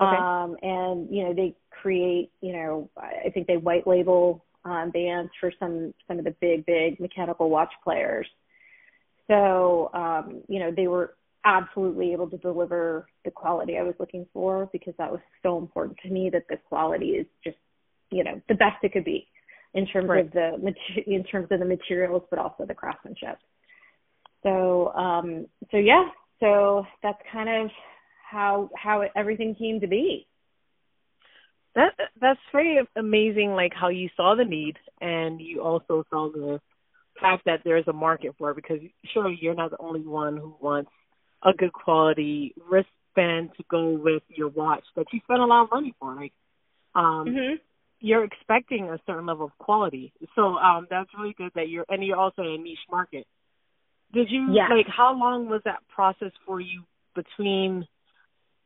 Okay. 0.01 0.17
Um, 0.17 0.57
and 0.61 1.09
you 1.09 1.23
know 1.23 1.33
they 1.33 1.55
create 1.81 2.31
you 2.41 2.53
know 2.53 2.89
I 2.97 3.29
think 3.33 3.47
they 3.47 3.57
white 3.57 3.87
label 3.87 4.43
um, 4.65 4.91
bands 4.91 5.31
for 5.39 5.51
some 5.59 5.93
some 6.07 6.19
of 6.19 6.25
the 6.25 6.35
big 6.41 6.65
big 6.65 6.99
mechanical 6.99 7.49
watch 7.49 7.71
players. 7.83 8.27
So 9.27 9.89
um, 9.93 10.41
you 10.47 10.59
know 10.59 10.71
they 10.75 10.87
were 10.87 11.15
absolutely 11.45 12.11
able 12.11 12.29
to 12.29 12.37
deliver 12.37 13.07
the 13.23 13.31
quality 13.31 13.77
I 13.77 13.83
was 13.83 13.93
looking 13.99 14.25
for 14.33 14.67
because 14.73 14.95
that 14.97 15.11
was 15.11 15.21
so 15.43 15.59
important 15.59 15.99
to 16.03 16.09
me 16.09 16.29
that 16.31 16.47
the 16.49 16.57
quality 16.57 17.09
is 17.09 17.27
just 17.43 17.57
you 18.11 18.23
know 18.23 18.41
the 18.49 18.55
best 18.55 18.83
it 18.83 18.91
could 18.93 19.05
be 19.05 19.27
in 19.73 19.85
terms 19.87 20.09
right. 20.09 20.25
of 20.25 20.31
the 20.31 20.73
in 21.05 21.23
terms 21.23 21.47
of 21.51 21.59
the 21.59 21.65
materials 21.65 22.23
but 22.29 22.39
also 22.39 22.65
the 22.65 22.73
craftsmanship. 22.73 23.37
So 24.43 24.91
um 24.93 25.47
so 25.71 25.77
yeah, 25.77 26.05
so 26.39 26.85
that's 27.03 27.19
kind 27.31 27.49
of 27.49 27.71
how 28.29 28.69
how 28.75 29.01
it, 29.01 29.11
everything 29.15 29.55
came 29.55 29.79
to 29.81 29.87
be. 29.87 30.27
That 31.75 31.93
that's 32.19 32.39
very 32.51 32.79
amazing 32.95 33.51
like 33.51 33.73
how 33.73 33.89
you 33.89 34.09
saw 34.15 34.35
the 34.35 34.45
need 34.45 34.77
and 35.01 35.41
you 35.41 35.61
also 35.61 36.05
saw 36.09 36.31
the 36.31 36.59
fact 37.19 37.45
that 37.45 37.61
there's 37.63 37.87
a 37.87 37.93
market 37.93 38.35
for 38.37 38.51
it 38.51 38.55
because 38.55 38.79
sure 39.13 39.29
you're 39.29 39.55
not 39.55 39.71
the 39.71 39.77
only 39.79 40.01
one 40.01 40.37
who 40.37 40.55
wants 40.59 40.91
a 41.43 41.53
good 41.53 41.73
quality 41.73 42.53
wristband 42.69 43.51
to 43.57 43.63
go 43.69 43.89
with 43.91 44.23
your 44.29 44.49
watch 44.49 44.83
that 44.95 45.05
you 45.13 45.19
spend 45.23 45.41
a 45.41 45.45
lot 45.45 45.63
of 45.63 45.71
money 45.71 45.93
for. 45.99 46.15
Like 46.15 46.33
um 46.93 47.27
mm-hmm. 47.27 47.55
you're 47.99 48.23
expecting 48.23 48.89
a 48.89 48.99
certain 49.05 49.25
level 49.25 49.45
of 49.45 49.57
quality. 49.57 50.13
So 50.35 50.55
um 50.55 50.87
that's 50.89 51.09
really 51.17 51.35
good 51.37 51.51
that 51.55 51.69
you're 51.69 51.85
and 51.89 52.03
you're 52.03 52.17
also 52.17 52.41
in 52.41 52.47
a 52.49 52.57
niche 52.57 52.77
market. 52.89 53.25
Did 54.13 54.27
you 54.29 54.53
yeah. 54.53 54.67
like 54.69 54.87
how 54.87 55.17
long 55.17 55.49
was 55.49 55.61
that 55.65 55.79
process 55.93 56.31
for 56.45 56.59
you 56.59 56.83
between 57.15 57.87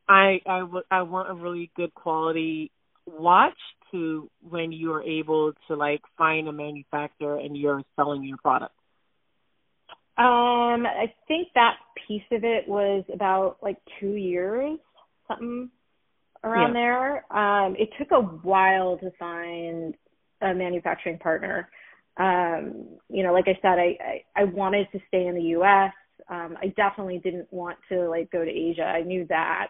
I 0.08 0.40
I, 0.46 0.60
w- 0.60 0.84
I 0.90 1.02
want 1.02 1.30
a 1.30 1.34
really 1.34 1.70
good 1.76 1.94
quality 1.94 2.70
watch 3.06 3.58
to 3.92 4.30
when 4.48 4.72
you 4.72 4.92
are 4.92 5.02
able 5.02 5.52
to 5.68 5.76
like 5.76 6.02
find 6.16 6.48
a 6.48 6.52
manufacturer 6.52 7.38
and 7.38 7.56
you're 7.56 7.82
selling 7.96 8.24
your 8.24 8.38
product? 8.38 8.74
Um, 10.18 10.86
I 10.86 11.12
think 11.28 11.48
that 11.54 11.76
piece 12.06 12.22
of 12.30 12.44
it 12.44 12.68
was 12.68 13.04
about 13.12 13.56
like 13.62 13.78
two 13.98 14.16
years, 14.16 14.78
something 15.26 15.70
around 16.44 16.74
yeah. 16.74 17.22
there. 17.30 17.36
Um, 17.36 17.76
it 17.78 17.88
took 17.98 18.10
a 18.10 18.20
while 18.20 18.98
to 18.98 19.10
find 19.18 19.94
a 20.42 20.54
manufacturing 20.54 21.18
partner. 21.18 21.68
Um, 22.16 22.98
you 23.08 23.22
know, 23.22 23.32
like 23.32 23.46
I 23.48 23.58
said, 23.62 23.78
I, 23.78 23.96
I, 24.36 24.42
I 24.42 24.44
wanted 24.44 24.88
to 24.92 25.00
stay 25.08 25.26
in 25.26 25.34
the 25.34 25.58
US. 25.58 25.92
Um, 26.28 26.56
I 26.60 26.68
definitely 26.76 27.18
didn't 27.18 27.50
want 27.50 27.78
to 27.90 28.08
like 28.08 28.30
go 28.30 28.44
to 28.44 28.50
Asia. 28.50 28.84
I 28.84 29.02
knew 29.02 29.26
that. 29.28 29.68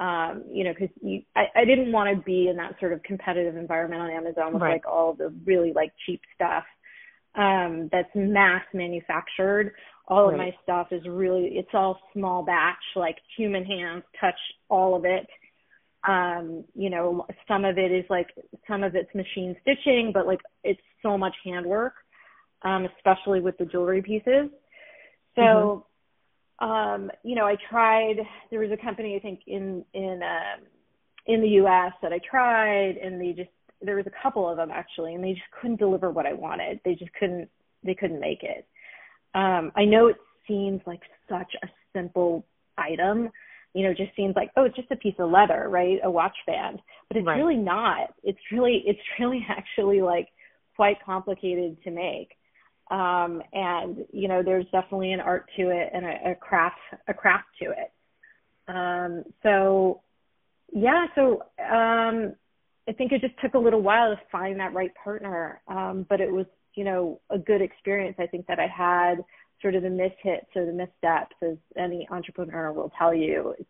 Um, 0.00 0.44
you 0.48 0.62
know, 0.62 0.72
because 0.72 0.94
I, 1.34 1.46
I 1.56 1.64
didn't 1.64 1.90
want 1.90 2.16
to 2.16 2.22
be 2.22 2.48
in 2.48 2.56
that 2.56 2.78
sort 2.78 2.92
of 2.92 3.02
competitive 3.02 3.56
environment 3.56 4.00
on 4.00 4.10
Amazon 4.10 4.52
with 4.52 4.62
right. 4.62 4.74
like 4.74 4.86
all 4.86 5.14
the 5.14 5.34
really 5.44 5.72
like 5.72 5.92
cheap 6.06 6.20
stuff 6.36 6.64
um 7.38 7.88
that's 7.92 8.08
mass 8.14 8.62
manufactured 8.74 9.72
all 10.08 10.26
right. 10.26 10.32
of 10.32 10.38
my 10.38 10.50
stuff 10.62 10.88
is 10.90 11.02
really 11.06 11.52
it's 11.54 11.68
all 11.72 11.98
small 12.12 12.42
batch 12.42 12.76
like 12.96 13.16
human 13.36 13.64
hands 13.64 14.02
touch 14.20 14.38
all 14.68 14.96
of 14.96 15.04
it 15.04 15.26
um 16.08 16.64
you 16.74 16.90
know 16.90 17.26
some 17.46 17.64
of 17.64 17.78
it 17.78 17.92
is 17.92 18.04
like 18.10 18.28
some 18.66 18.82
of 18.82 18.94
it's 18.94 19.14
machine 19.14 19.54
stitching 19.62 20.10
but 20.12 20.26
like 20.26 20.40
it's 20.64 20.80
so 21.02 21.18
much 21.18 21.34
handwork 21.44 21.94
um 22.62 22.86
especially 22.96 23.40
with 23.40 23.56
the 23.58 23.66
jewelry 23.66 24.02
pieces 24.02 24.50
so 25.36 25.42
mm-hmm. 25.42 25.80
Um 26.60 27.10
you 27.22 27.34
know 27.34 27.46
i 27.46 27.56
tried 27.70 28.16
there 28.50 28.60
was 28.60 28.70
a 28.70 28.76
company 28.76 29.16
i 29.16 29.18
think 29.20 29.40
in 29.46 29.84
in 29.94 30.20
um 30.22 30.64
in 31.26 31.40
the 31.40 31.48
us 31.48 31.92
that 32.02 32.12
i 32.12 32.18
tried 32.30 32.96
and 33.02 33.20
they 33.20 33.32
just 33.32 33.50
there 33.80 33.96
was 33.96 34.06
a 34.06 34.22
couple 34.22 34.48
of 34.48 34.56
them 34.56 34.70
actually 34.72 35.14
and 35.14 35.22
they 35.22 35.32
just 35.32 35.50
couldn't 35.60 35.78
deliver 35.78 36.10
what 36.10 36.26
I 36.26 36.32
wanted. 36.32 36.80
They 36.84 36.94
just 36.94 37.12
couldn't 37.14 37.48
they 37.84 37.94
couldn't 37.94 38.20
make 38.20 38.42
it. 38.42 38.66
Um 39.34 39.72
I 39.76 39.84
know 39.84 40.08
it 40.08 40.16
seems 40.46 40.80
like 40.86 41.00
such 41.28 41.52
a 41.62 41.68
simple 41.94 42.44
item. 42.76 43.30
You 43.74 43.84
know, 43.84 43.94
just 43.94 44.16
seems 44.16 44.34
like, 44.34 44.50
oh, 44.56 44.64
it's 44.64 44.76
just 44.76 44.90
a 44.90 44.96
piece 44.96 45.14
of 45.18 45.30
leather, 45.30 45.66
right? 45.68 45.98
A 46.02 46.10
watch 46.10 46.36
band. 46.46 46.80
But 47.08 47.18
it's 47.18 47.26
right. 47.26 47.36
really 47.36 47.56
not. 47.56 48.14
It's 48.24 48.38
really 48.50 48.82
it's 48.86 49.00
really 49.20 49.46
actually 49.48 50.00
like 50.00 50.28
quite 50.76 50.96
complicated 51.04 51.82
to 51.84 51.90
make. 51.90 52.30
Um 52.90 53.42
and 53.52 54.04
you 54.12 54.28
know, 54.28 54.42
there's 54.42 54.66
definitely 54.72 55.12
an 55.12 55.20
art 55.20 55.48
to 55.56 55.70
it 55.70 55.90
and 55.92 56.04
a, 56.04 56.30
a 56.32 56.34
craft 56.34 56.78
a 57.08 57.14
craft 57.14 57.48
to 57.62 57.70
it. 57.70 57.92
Um 58.68 59.24
so 59.42 60.02
yeah, 60.72 61.06
so 61.14 61.42
um 61.58 62.34
I 62.88 62.92
think 62.92 63.12
it 63.12 63.20
just 63.20 63.38
took 63.42 63.54
a 63.54 63.58
little 63.58 63.82
while 63.82 64.14
to 64.14 64.20
find 64.32 64.58
that 64.58 64.72
right 64.72 64.92
partner. 65.02 65.60
Um, 65.68 66.06
but 66.08 66.20
it 66.20 66.32
was, 66.32 66.46
you 66.74 66.84
know, 66.84 67.20
a 67.28 67.38
good 67.38 67.60
experience. 67.60 68.16
I 68.18 68.26
think 68.26 68.46
that 68.46 68.58
I 68.58 68.66
had 68.66 69.16
sort 69.60 69.74
of 69.74 69.82
the 69.82 69.88
mishits 69.88 70.56
or 70.56 70.64
the 70.64 70.72
missteps, 70.72 71.36
as 71.42 71.58
any 71.76 72.08
entrepreneur 72.10 72.72
will 72.72 72.90
tell 72.98 73.14
you. 73.14 73.54
It's 73.58 73.68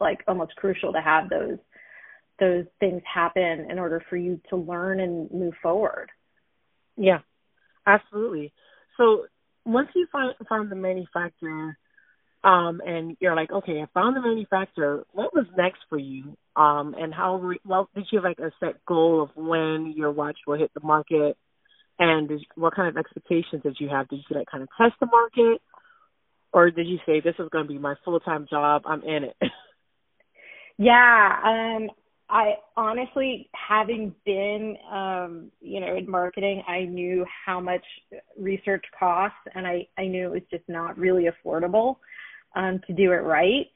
like 0.00 0.18
almost 0.26 0.56
crucial 0.56 0.92
to 0.92 1.00
have 1.00 1.30
those 1.30 1.58
those 2.38 2.66
things 2.80 3.00
happen 3.12 3.70
in 3.70 3.78
order 3.78 4.02
for 4.10 4.16
you 4.16 4.38
to 4.50 4.56
learn 4.56 5.00
and 5.00 5.30
move 5.30 5.54
forward. 5.62 6.10
Yeah, 6.96 7.20
absolutely. 7.86 8.52
So 8.96 9.26
once 9.64 9.88
you 9.94 10.06
find 10.12 10.34
find 10.48 10.70
the 10.70 10.76
manufacturer, 10.76 11.76
um, 12.44 12.80
and 12.86 13.16
you're 13.20 13.34
like, 13.34 13.50
okay, 13.50 13.80
I 13.82 13.86
found 13.92 14.16
the 14.16 14.20
manufacturer. 14.20 15.04
What 15.12 15.34
was 15.34 15.46
next 15.56 15.80
for 15.88 15.98
you? 15.98 16.36
Um, 16.54 16.94
and 16.98 17.12
how 17.12 17.36
re- 17.36 17.60
well 17.64 17.88
did 17.94 18.06
you 18.10 18.18
have 18.18 18.24
like 18.24 18.38
a 18.38 18.52
set 18.60 18.84
goal 18.86 19.22
of 19.22 19.30
when 19.36 19.92
your 19.96 20.12
watch 20.12 20.38
will 20.46 20.58
hit 20.58 20.70
the 20.74 20.86
market? 20.86 21.36
And 21.98 22.28
did, 22.28 22.44
what 22.54 22.74
kind 22.74 22.88
of 22.88 22.96
expectations 22.96 23.62
did 23.62 23.76
you 23.80 23.88
have? 23.88 24.08
Did 24.08 24.20
you 24.28 24.36
like 24.36 24.48
kind 24.50 24.62
of 24.62 24.68
test 24.78 24.94
the 25.00 25.06
market, 25.06 25.60
or 26.52 26.70
did 26.70 26.86
you 26.86 26.98
say 27.06 27.20
this 27.20 27.34
is 27.38 27.48
going 27.50 27.66
to 27.66 27.72
be 27.72 27.78
my 27.78 27.94
full 28.04 28.20
time 28.20 28.46
job? 28.48 28.82
I'm 28.86 29.02
in 29.02 29.24
it. 29.24 29.36
yeah, 30.78 31.36
um, 31.44 31.88
I 32.28 32.54
honestly, 32.76 33.48
having 33.54 34.14
been, 34.24 34.76
um, 34.90 35.50
you 35.60 35.80
know, 35.80 35.96
in 35.96 36.10
marketing, 36.10 36.62
I 36.66 36.84
knew 36.84 37.24
how 37.44 37.60
much 37.60 37.84
research 38.36 38.84
costs, 38.98 39.38
and 39.54 39.66
I 39.66 39.86
I 39.96 40.06
knew 40.06 40.26
it 40.26 40.32
was 40.32 40.42
just 40.50 40.64
not 40.68 40.98
really 40.98 41.28
affordable 41.28 41.96
um, 42.56 42.80
to 42.86 42.92
do 42.92 43.12
it 43.12 43.22
right. 43.22 43.66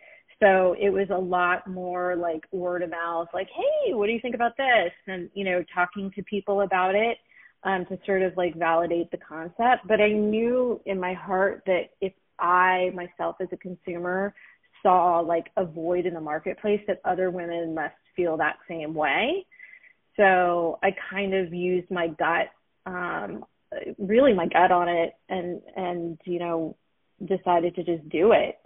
So 0.43 0.75
it 0.81 0.89
was 0.91 1.09
a 1.11 1.19
lot 1.19 1.67
more 1.67 2.17
like 2.17 2.45
word 2.51 2.83
of 2.83 2.91
mouth, 2.91 3.29
like, 3.35 3.49
hey, 3.55 3.93
what 3.93 4.07
do 4.07 4.13
you 4.13 4.21
think 4.21 4.35
about 4.35 4.57
this? 4.57 4.91
And, 5.07 5.29
you 5.35 5.45
know, 5.45 5.63
talking 5.73 6.11
to 6.17 6.23
people 6.23 6.63
about 6.63 6.95
it 6.95 7.19
um, 7.63 7.85
to 7.87 7.99
sort 8.07 8.23
of 8.23 8.35
like 8.39 8.55
validate 8.57 9.11
the 9.11 9.19
concept. 9.19 9.87
But 9.87 10.01
I 10.01 10.13
knew 10.13 10.81
in 10.87 10.99
my 10.99 11.13
heart 11.13 11.63
that 11.67 11.91
if 12.01 12.15
I 12.39 12.91
myself 12.95 13.37
as 13.41 13.49
a 13.53 13.57
consumer 13.59 14.35
saw 14.83 15.21
like 15.21 15.47
a 15.57 15.65
void 15.65 16.07
in 16.07 16.15
the 16.15 16.21
marketplace, 16.21 16.81
that 16.87 17.01
other 17.05 17.31
women 17.31 17.75
must 17.75 17.95
feel 18.17 18.37
that 18.37 18.57
same 18.69 18.95
way. 18.95 19.47
So 20.17 20.79
I 20.83 20.95
kind 21.11 21.35
of 21.35 21.53
used 21.53 21.91
my 21.91 22.09
gut, 22.09 22.49
um, 22.87 23.45
really 23.99 24.35
my 24.35 24.47
gut 24.47 24.73
on 24.73 24.89
it 24.89 25.15
and, 25.29 25.63
and, 25.77 26.19
you 26.25 26.39
know, 26.39 26.77
decided 27.27 27.75
to 27.77 27.85
just 27.85 28.09
do 28.09 28.33
it 28.33 28.57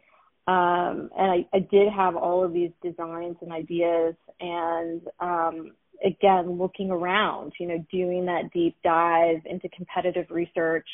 um, 0.46 1.08
and 1.16 1.30
I, 1.30 1.46
I 1.54 1.60
did 1.60 1.90
have 1.90 2.16
all 2.16 2.44
of 2.44 2.52
these 2.52 2.70
designs 2.82 3.36
and 3.40 3.50
ideas 3.50 4.14
and 4.40 5.00
um, 5.18 5.72
again 6.04 6.58
looking 6.58 6.90
around 6.90 7.52
you 7.58 7.66
know 7.66 7.84
doing 7.90 8.26
that 8.26 8.52
deep 8.52 8.76
dive 8.84 9.38
into 9.46 9.68
competitive 9.70 10.26
research 10.28 10.88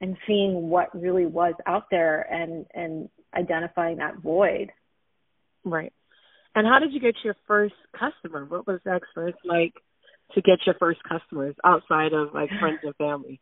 and 0.00 0.16
seeing 0.26 0.70
what 0.70 0.88
really 0.98 1.26
was 1.26 1.54
out 1.66 1.84
there 1.90 2.22
and 2.32 2.64
and 2.74 3.10
identifying 3.36 3.98
that 3.98 4.18
void 4.18 4.70
right 5.64 5.92
and 6.54 6.66
how 6.66 6.78
did 6.78 6.92
you 6.92 7.00
get 7.00 7.14
your 7.24 7.36
first 7.46 7.74
customer 7.92 8.44
what 8.44 8.66
was 8.66 8.80
that 8.84 8.96
experience 8.96 9.38
like 9.44 9.74
to 10.34 10.42
get 10.42 10.58
your 10.66 10.74
first 10.78 11.00
customers 11.08 11.54
outside 11.64 12.12
of 12.12 12.34
like 12.34 12.50
friends 12.60 12.78
and 12.82 12.94
family 12.96 13.40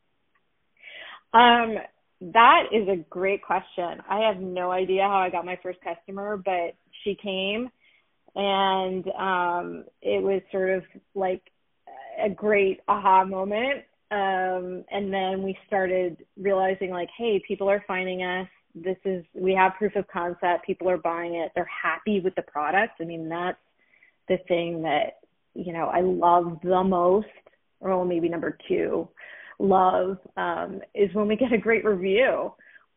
um 1.34 1.76
that 2.20 2.64
is 2.72 2.88
a 2.88 2.96
great 3.10 3.42
question. 3.42 4.00
I 4.08 4.26
have 4.26 4.40
no 4.40 4.70
idea 4.70 5.02
how 5.02 5.18
I 5.18 5.30
got 5.30 5.44
my 5.44 5.58
first 5.62 5.78
customer, 5.82 6.36
but 6.36 6.74
she 7.04 7.16
came 7.22 7.68
and 8.34 9.06
um 9.08 9.84
it 10.02 10.22
was 10.22 10.42
sort 10.50 10.70
of 10.70 10.82
like 11.14 11.42
a 12.22 12.30
great 12.30 12.80
aha 12.88 13.24
moment. 13.24 13.84
Um 14.10 14.84
and 14.90 15.12
then 15.12 15.42
we 15.42 15.58
started 15.66 16.24
realizing 16.38 16.90
like, 16.90 17.08
hey, 17.18 17.42
people 17.46 17.68
are 17.68 17.84
finding 17.86 18.22
us. 18.22 18.48
This 18.76 18.98
is 19.04 19.24
we 19.34 19.54
have 19.54 19.72
proof 19.78 19.96
of 19.96 20.06
concept, 20.08 20.66
people 20.66 20.88
are 20.88 20.98
buying 20.98 21.34
it, 21.34 21.50
they're 21.54 21.68
happy 21.82 22.20
with 22.20 22.34
the 22.34 22.42
product. 22.42 22.94
I 23.00 23.04
mean, 23.04 23.28
that's 23.28 23.58
the 24.28 24.36
thing 24.46 24.82
that, 24.82 25.20
you 25.54 25.72
know, 25.72 25.86
I 25.86 26.02
love 26.02 26.58
the 26.62 26.84
most, 26.84 27.26
or 27.80 28.04
maybe 28.04 28.28
number 28.28 28.56
two 28.68 29.08
love 29.58 30.18
um, 30.36 30.80
is 30.94 31.12
when 31.14 31.28
we 31.28 31.36
get 31.36 31.52
a 31.52 31.58
great 31.58 31.84
review. 31.84 32.52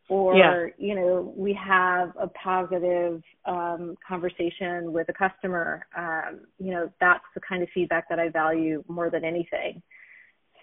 Or 0.08 0.36
yeah. 0.36 0.66
you 0.76 0.96
know 0.96 1.32
we 1.36 1.54
have 1.54 2.12
a 2.20 2.26
positive 2.26 3.22
um, 3.44 3.94
conversation 4.06 4.92
with 4.92 5.08
a 5.08 5.12
customer. 5.12 5.86
Um, 5.96 6.40
you 6.58 6.72
know 6.72 6.90
that's 7.00 7.22
the 7.32 7.40
kind 7.48 7.62
of 7.62 7.68
feedback 7.72 8.08
that 8.08 8.18
i 8.18 8.28
value 8.28 8.82
more 8.88 9.08
than 9.08 9.24
anything. 9.24 9.80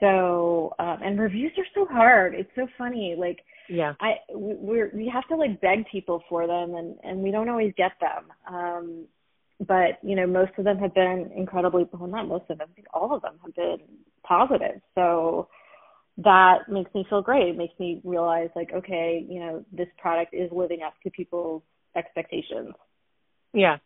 So 0.02 0.74
um, 0.80 0.98
and 1.02 1.18
reviews 1.18 1.54
are 1.58 1.66
so 1.74 1.86
hard. 1.86 2.36
It's 2.36 2.52
so 2.56 2.68
funny. 2.78 3.16
Like 3.18 3.40
yeah 3.70 3.94
i 4.00 4.16
we're 4.32 4.92
we 4.94 5.10
have 5.12 5.28
to 5.28 5.36
like 5.36 5.60
beg 5.62 5.86
people 5.92 6.24
for 6.30 6.48
them 6.48 6.76
and 6.76 6.96
and 7.04 7.20
we 7.20 7.32
don't 7.32 7.50
always 7.50 7.74
get 7.78 7.92
them 8.00 8.26
um 8.48 9.06
but 9.60 10.00
you 10.04 10.16
know 10.16 10.28
most 10.28 10.52
of 10.58 10.66
them 10.66 10.78
have 10.78 10.94
been 10.94 11.32
incredibly 11.36 11.88
well 11.92 12.08
not 12.08 12.28
most 12.28 12.46
of 12.50 12.58
them 12.58 12.68
i 12.72 12.74
think 12.76 12.88
all 12.94 13.16
of 13.16 13.22
them 13.22 13.34
have 13.44 13.56
been 13.56 13.80
positive 14.24 14.82
so 14.96 15.48
that 16.18 16.68
makes 16.68 16.94
me 16.96 17.06
feel 17.10 17.22
great. 17.22 17.50
It 17.50 17.58
makes 17.58 17.78
me 17.80 18.02
realize 18.04 18.50
like, 18.56 18.72
okay, 18.74 19.26
you 19.28 19.40
know, 19.40 19.66
this 19.72 19.88
product 19.98 20.34
is 20.34 20.52
living 20.52 20.80
up 20.86 20.94
to 21.04 21.12
people's 21.12 21.62
expectations. 21.96 22.74
Yeah. 23.54 23.78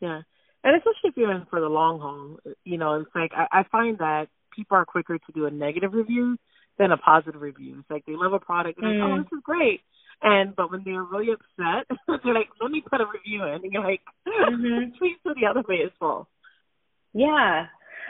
Yeah. 0.00 0.22
And 0.64 0.76
especially 0.76 1.10
if 1.10 1.16
you're 1.16 1.32
in 1.32 1.46
for 1.48 1.60
the 1.60 1.68
long 1.68 2.00
haul, 2.00 2.54
you 2.64 2.76
know, 2.76 3.00
it's 3.00 3.10
like 3.14 3.30
I, 3.34 3.60
I 3.60 3.62
find 3.70 3.98
that 3.98 4.26
people 4.54 4.76
are 4.76 4.84
quicker 4.84 5.16
to 5.16 5.32
do 5.32 5.46
a 5.46 5.50
negative 5.50 5.94
review 5.94 6.36
than 6.80 6.92
a 6.92 6.96
positive 6.96 7.40
review. 7.40 7.76
It's 7.78 7.90
like 7.90 8.06
they 8.06 8.16
love 8.16 8.32
a 8.32 8.40
product 8.40 8.78
and 8.78 8.86
mm. 8.86 8.98
like, 8.98 9.10
oh, 9.10 9.14
mm. 9.14 9.22
this 9.22 9.38
is 9.38 9.42
great. 9.44 9.80
And 10.22 10.56
but 10.56 10.70
when 10.70 10.82
they're 10.84 11.04
really 11.04 11.28
upset, 11.32 11.86
they're 12.24 12.34
like, 12.34 12.48
let 12.60 12.70
me 12.70 12.82
put 12.82 13.00
a 13.00 13.04
review 13.04 13.44
in. 13.44 13.60
And 13.62 13.72
you're 13.72 13.84
like, 13.84 14.00
mm-hmm. 14.26 14.90
please 14.98 15.16
do 15.22 15.34
the 15.38 15.46
other 15.46 15.62
way 15.68 15.80
as 15.84 15.92
well. 16.00 16.26
Yeah. 17.12 17.66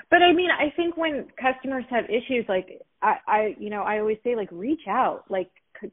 But 0.09 0.23
I 0.23 0.33
mean, 0.33 0.51
I 0.51 0.75
think 0.77 0.97
when 0.97 1.27
customers 1.41 1.85
have 1.91 2.05
issues, 2.05 2.47
like 2.49 2.81
I, 3.03 3.15
I, 3.27 3.57
you 3.59 3.71
know, 3.71 3.83
I 3.83 3.99
always 3.99 4.19
say, 4.23 4.37
like, 4.37 4.49
reach 4.53 4.83
out, 4.89 5.25
like, 5.29 5.51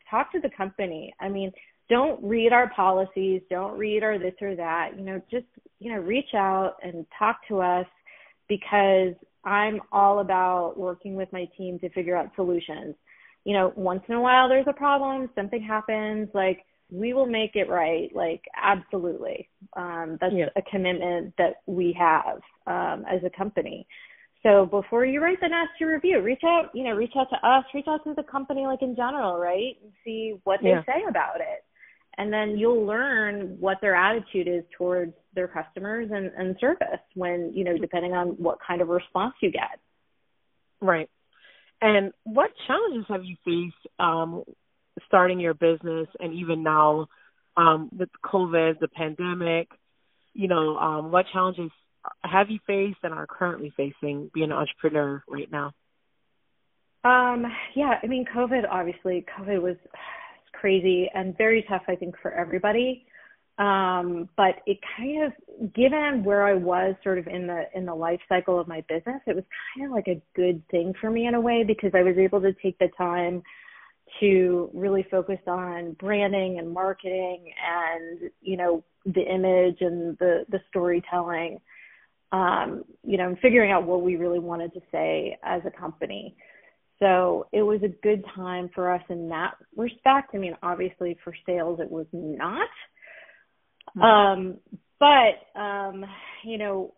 talk 0.10 0.32
to 0.34 0.40
the 0.40 0.50
company. 0.56 1.14
I 1.20 1.30
mean, 1.30 1.52
don't 1.90 2.22
read 2.24 2.52
our 2.52 2.70
policies, 2.76 3.42
don't 3.50 3.78
read 3.78 4.04
our 4.04 4.20
this 4.20 4.34
or 4.42 4.56
that. 4.56 4.92
You 4.98 5.04
know, 5.04 5.22
just 5.32 5.46
you 5.80 5.92
know, 5.94 6.00
reach 6.00 6.34
out 6.36 6.76
and 6.84 7.06
talk 7.18 7.38
to 7.48 7.62
us 7.62 7.86
because 8.50 9.14
I'm 9.48 9.80
all 9.92 10.20
about 10.20 10.74
working 10.78 11.16
with 11.16 11.32
my 11.32 11.46
team 11.58 11.80
to 11.80 11.90
figure 11.90 12.18
out 12.18 12.32
solutions. 12.36 12.96
You 13.46 13.54
know, 13.54 13.72
once 13.78 14.04
in 14.10 14.16
a 14.16 14.22
while 14.22 14.50
there's 14.50 14.68
a 14.68 14.74
problem, 14.74 15.30
something 15.36 15.62
happens, 15.62 16.28
like 16.34 16.60
we 16.92 17.14
will 17.14 17.26
make 17.26 17.52
it 17.56 17.70
right 17.70 18.10
like 18.16 18.42
absolutely 18.62 19.50
um 19.76 20.18
that's 20.22 20.34
yeah. 20.34 20.46
a 20.56 20.62
commitment 20.72 21.34
that 21.38 21.56
we 21.66 21.96
have 21.98 22.38
um 22.68 23.04
as 23.10 23.22
a 23.26 23.38
company 23.38 23.86
so 24.44 24.66
before 24.66 25.06
you 25.06 25.22
write 25.22 25.40
the 25.42 25.48
nasty 25.48 25.84
review 25.84 26.22
reach 26.22 26.42
out 26.46 26.70
you 26.74 26.84
know 26.84 26.92
reach 26.92 27.12
out 27.18 27.28
to 27.30 27.48
us 27.48 27.66
reach 27.74 27.88
out 27.90 28.04
to 28.04 28.14
the 28.16 28.24
company 28.24 28.66
like 28.66 28.82
in 28.82 28.96
general 28.96 29.38
right 29.38 29.76
and 29.84 29.92
see 30.06 30.36
what 30.46 30.60
they 30.64 30.70
yeah. 30.70 30.84
say 30.86 31.04
about 31.10 31.42
it 31.42 31.66
and 32.18 32.32
then 32.32 32.58
you'll 32.58 32.86
learn 32.86 33.58
what 33.60 33.78
their 33.82 33.96
attitude 33.96 34.48
is 34.48 34.64
towards 34.78 35.14
their 35.34 35.48
customers 35.48 36.10
and, 36.12 36.32
and 36.38 36.56
service 36.60 37.00
when 37.14 37.52
you 37.54 37.64
know 37.64 37.78
depending 37.78 38.14
on 38.14 38.30
what 38.30 38.58
kind 38.66 38.82
of 38.82 38.88
response 38.90 39.34
you 39.42 39.52
get. 39.52 39.80
Right. 40.82 41.10
And 41.82 42.12
what 42.24 42.52
challenges 42.66 43.06
have 43.08 43.24
you 43.24 43.36
faced 43.46 43.94
um, 44.00 44.44
starting 45.06 45.40
your 45.40 45.54
business 45.54 46.08
and 46.20 46.34
even 46.34 46.64
now 46.64 47.08
um, 47.56 47.90
with 47.98 48.10
COVID, 48.24 48.80
the 48.80 48.88
pandemic, 48.88 49.68
you 50.34 50.48
know, 50.48 50.78
um, 50.78 51.12
what 51.12 51.26
challenges 51.32 51.72
have 52.24 52.50
you 52.50 52.60
faced 52.66 53.00
and 53.04 53.14
are 53.14 53.28
currently 53.28 53.72
facing 53.76 54.30
being 54.34 54.52
an 54.52 54.58
entrepreneur 54.58 55.24
right 55.28 55.52
now? 55.52 55.74
Um, 57.04 57.46
yeah, 57.76 57.96
I 58.02 58.08
mean, 58.08 58.26
COVID, 58.36 58.64
obviously, 58.70 59.26
COVID 59.38 59.62
was 59.62 59.78
crazy 60.60 61.10
and 61.14 61.38
very 61.38 61.66
tough, 61.68 61.84
I 61.88 61.96
think, 61.96 62.16
for 62.22 62.32
everybody. 62.32 63.06
Um, 63.58 64.30
but 64.38 64.62
it 64.68 64.78
kind 64.96 65.24
of, 65.24 65.74
given 65.74 66.24
where 66.24 66.46
I 66.46 66.54
was 66.54 66.96
sort 67.04 67.18
of 67.18 67.28
in 67.28 67.48
the, 67.48 67.64
in 67.74 67.86
the 67.86 67.96
life 67.96 68.20
cycle 68.30 68.60
of 68.60 68.68
my 68.68 68.84
business, 68.88 69.22
it 69.26 69.36
was 69.36 69.46
kind 69.76 69.88
of 69.88 69.94
like 69.94 70.08
a 70.08 70.22
good 70.36 70.62
thing 70.70 70.94
for 71.02 71.10
me 71.10 71.26
in 71.26 71.34
a 71.34 71.42
way 71.42 71.64
because 71.66 71.92
I 71.96 72.04
was 72.04 72.18
able 72.18 72.40
to 72.42 72.54
take 72.62 72.78
the 72.78 72.90
time 72.98 73.42
to 74.20 74.70
really 74.74 75.06
focus 75.10 75.40
on 75.48 75.94
branding 75.94 76.60
and 76.60 76.72
marketing 76.72 77.52
and 77.66 78.32
you 78.42 78.58
know 78.58 78.84
the 79.06 79.22
image 79.22 79.78
and 79.82 80.18
the 80.18 80.46
the 80.50 80.60
storytelling 80.70 81.60
um 82.32 82.84
you 83.04 83.18
know 83.18 83.28
and 83.28 83.40
figuring 83.40 83.72
out 83.72 83.86
what 83.86 84.02
we 84.02 84.16
really 84.16 84.40
wanted 84.40 84.74
to 84.74 84.82
say 84.92 85.38
as 85.44 85.62
a 85.66 85.72
company 85.72 86.36
so 87.00 87.48
it 87.52 87.62
was 87.62 87.82
a 87.84 87.90
good 88.04 88.24
time 88.36 88.70
for 88.74 88.92
us 88.94 89.02
in 89.10 89.30
that 89.30 89.56
respect 89.76 90.32
i 90.34 90.38
mean 90.38 90.56
obviously 90.64 91.18
for 91.24 91.34
sales 91.46 91.80
it 91.80 91.90
was 91.90 92.06
not 92.12 92.68
mm-hmm. 93.98 94.02
um 94.02 94.58
but 95.00 95.60
um 95.60 96.06
you 96.44 96.58
know 96.58 96.94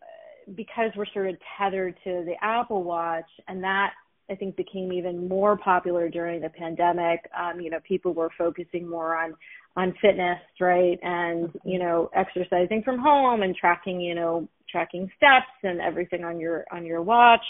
because 0.56 0.92
we're 0.96 1.06
sort 1.14 1.30
of 1.30 1.36
tethered 1.58 1.96
to 2.04 2.24
the 2.26 2.34
apple 2.42 2.84
watch 2.84 3.30
and 3.48 3.64
that 3.64 3.92
I 4.30 4.36
think 4.36 4.56
became 4.56 4.94
even 4.94 5.28
more 5.28 5.58
popular 5.58 6.08
during 6.08 6.42
the 6.42 6.50
pandemic. 6.50 7.20
Um, 7.38 7.60
you 7.60 7.70
know, 7.70 7.80
people 7.88 8.14
were 8.14 8.30
focusing 8.38 8.88
more 8.88 9.16
on 9.18 9.34
on 9.76 9.94
fitness, 10.02 10.40
right? 10.60 11.00
And, 11.02 11.50
you 11.64 11.80
know, 11.80 12.10
exercising 12.16 12.84
from 12.84 13.00
home 13.00 13.44
and 13.44 13.56
tracking, 13.56 14.02
you 14.02 14.14
know, 14.14 14.48
tracking 14.70 15.10
steps 15.16 15.52
and 15.64 15.80
everything 15.80 16.24
on 16.24 16.40
your 16.40 16.66
on 16.72 16.86
your 16.86 17.02
watch. 17.02 17.46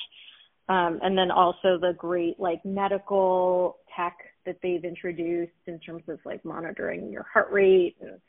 Um, 0.70 1.00
and 1.02 1.18
then 1.18 1.32
also 1.32 1.80
the 1.82 1.94
great 1.98 2.40
like 2.40 2.64
medical 2.64 3.78
tech 3.96 4.16
that 4.46 4.58
they've 4.62 4.84
introduced 4.84 5.52
in 5.66 5.80
terms 5.80 6.04
of 6.08 6.20
like 6.26 6.46
monitoring 6.46 7.12
your 7.12 7.26
heart 7.34 7.52
rate 7.52 7.96
and 8.02 8.20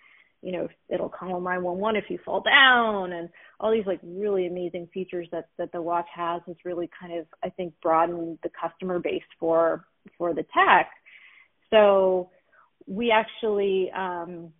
you 0.42 0.52
know, 0.52 0.68
it'll 0.88 1.08
call 1.08 1.40
911 1.40 1.96
if 1.96 2.08
you 2.08 2.18
fall 2.24 2.40
down 2.40 3.12
and 3.12 3.28
all 3.58 3.70
these 3.70 3.86
like 3.86 4.00
really 4.02 4.46
amazing 4.46 4.88
features 4.92 5.28
that, 5.32 5.48
that 5.58 5.70
the 5.72 5.82
watch 5.82 6.06
has 6.14 6.40
has 6.46 6.56
really 6.64 6.88
kind 6.98 7.18
of, 7.18 7.26
I 7.44 7.50
think, 7.50 7.74
broadened 7.82 8.38
the 8.42 8.50
customer 8.58 8.98
base 8.98 9.22
for, 9.38 9.84
for 10.16 10.32
the 10.32 10.44
tech. 10.54 10.90
So 11.68 12.30
we 12.86 13.10
actually, 13.10 13.90
um, 13.94 14.52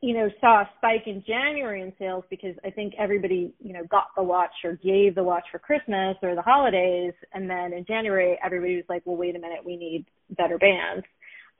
you 0.00 0.14
know, 0.14 0.28
saw 0.40 0.60
a 0.60 0.70
spike 0.76 1.06
in 1.06 1.24
January 1.26 1.82
in 1.82 1.92
sales 1.98 2.24
because 2.30 2.54
I 2.64 2.70
think 2.70 2.94
everybody, 2.98 3.52
you 3.58 3.72
know, 3.72 3.84
got 3.90 4.08
the 4.16 4.22
watch 4.22 4.52
or 4.62 4.74
gave 4.74 5.16
the 5.16 5.24
watch 5.24 5.44
for 5.50 5.58
Christmas 5.58 6.16
or 6.22 6.36
the 6.36 6.42
holidays. 6.42 7.14
And 7.32 7.50
then 7.50 7.72
in 7.72 7.84
January, 7.84 8.38
everybody 8.44 8.76
was 8.76 8.84
like, 8.88 9.02
well, 9.04 9.16
wait 9.16 9.34
a 9.34 9.40
minute, 9.40 9.64
we 9.64 9.76
need 9.76 10.06
better 10.30 10.56
bands. 10.56 11.04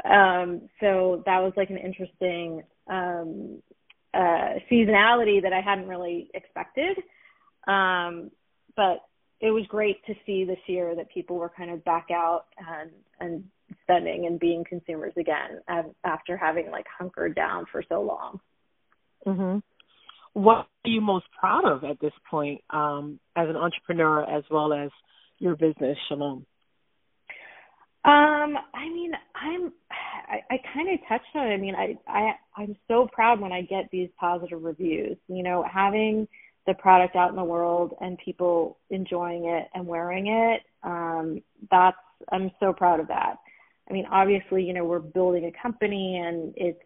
Um, 0.04 0.68
so 0.78 1.24
that 1.26 1.40
was 1.40 1.52
like 1.56 1.70
an 1.70 1.78
interesting 1.78 2.62
um, 2.88 3.60
uh, 4.14 4.60
seasonality 4.70 5.42
that 5.42 5.52
I 5.52 5.60
hadn't 5.60 5.88
really 5.88 6.30
expected. 6.32 6.96
Um, 7.66 8.30
but 8.76 8.98
it 9.40 9.50
was 9.50 9.64
great 9.68 10.04
to 10.06 10.14
see 10.24 10.44
this 10.44 10.58
year 10.66 10.94
that 10.94 11.12
people 11.12 11.36
were 11.36 11.50
kind 11.50 11.70
of 11.70 11.84
back 11.84 12.08
out 12.12 12.46
and 12.58 12.90
and 13.20 13.44
spending 13.82 14.26
and 14.26 14.38
being 14.38 14.64
consumers 14.68 15.12
again 15.16 15.60
after 16.04 16.36
having 16.36 16.70
like 16.70 16.86
hunkered 16.98 17.34
down 17.34 17.66
for 17.70 17.82
so 17.88 18.00
long. 18.02 18.40
Mhm. 19.26 19.62
What 20.34 20.68
are 20.84 20.90
you 20.90 21.00
most 21.00 21.26
proud 21.38 21.64
of 21.64 21.84
at 21.84 21.98
this 22.00 22.12
point 22.30 22.62
um, 22.70 23.18
as 23.34 23.48
an 23.48 23.56
entrepreneur 23.56 24.22
as 24.22 24.44
well 24.50 24.72
as 24.72 24.90
your 25.38 25.56
business, 25.56 25.98
Chalonne? 26.08 26.44
Um, 28.04 28.56
I 28.74 28.88
mean, 28.88 29.12
I'm 29.34 29.72
I, 29.90 30.40
I 30.50 30.58
kind 30.72 30.88
of 30.90 31.00
touched 31.08 31.34
on 31.34 31.48
it. 31.48 31.54
I 31.54 31.56
mean, 31.56 31.74
I 31.74 31.98
I 32.06 32.32
I'm 32.56 32.76
so 32.86 33.08
proud 33.12 33.40
when 33.40 33.52
I 33.52 33.62
get 33.62 33.90
these 33.90 34.08
positive 34.18 34.62
reviews. 34.62 35.16
You 35.26 35.42
know, 35.42 35.64
having 35.70 36.28
the 36.66 36.74
product 36.74 37.16
out 37.16 37.30
in 37.30 37.36
the 37.36 37.44
world 37.44 37.94
and 38.00 38.18
people 38.18 38.78
enjoying 38.90 39.46
it 39.46 39.68
and 39.74 39.86
wearing 39.86 40.28
it. 40.28 40.62
Um, 40.82 41.42
that's 41.70 41.96
I'm 42.30 42.50
so 42.60 42.72
proud 42.72 43.00
of 43.00 43.08
that. 43.08 43.36
I 43.88 43.92
mean, 43.92 44.06
obviously, 44.10 44.62
you 44.62 44.74
know, 44.74 44.84
we're 44.84 44.98
building 44.98 45.44
a 45.44 45.62
company 45.62 46.22
and 46.22 46.52
it's 46.56 46.78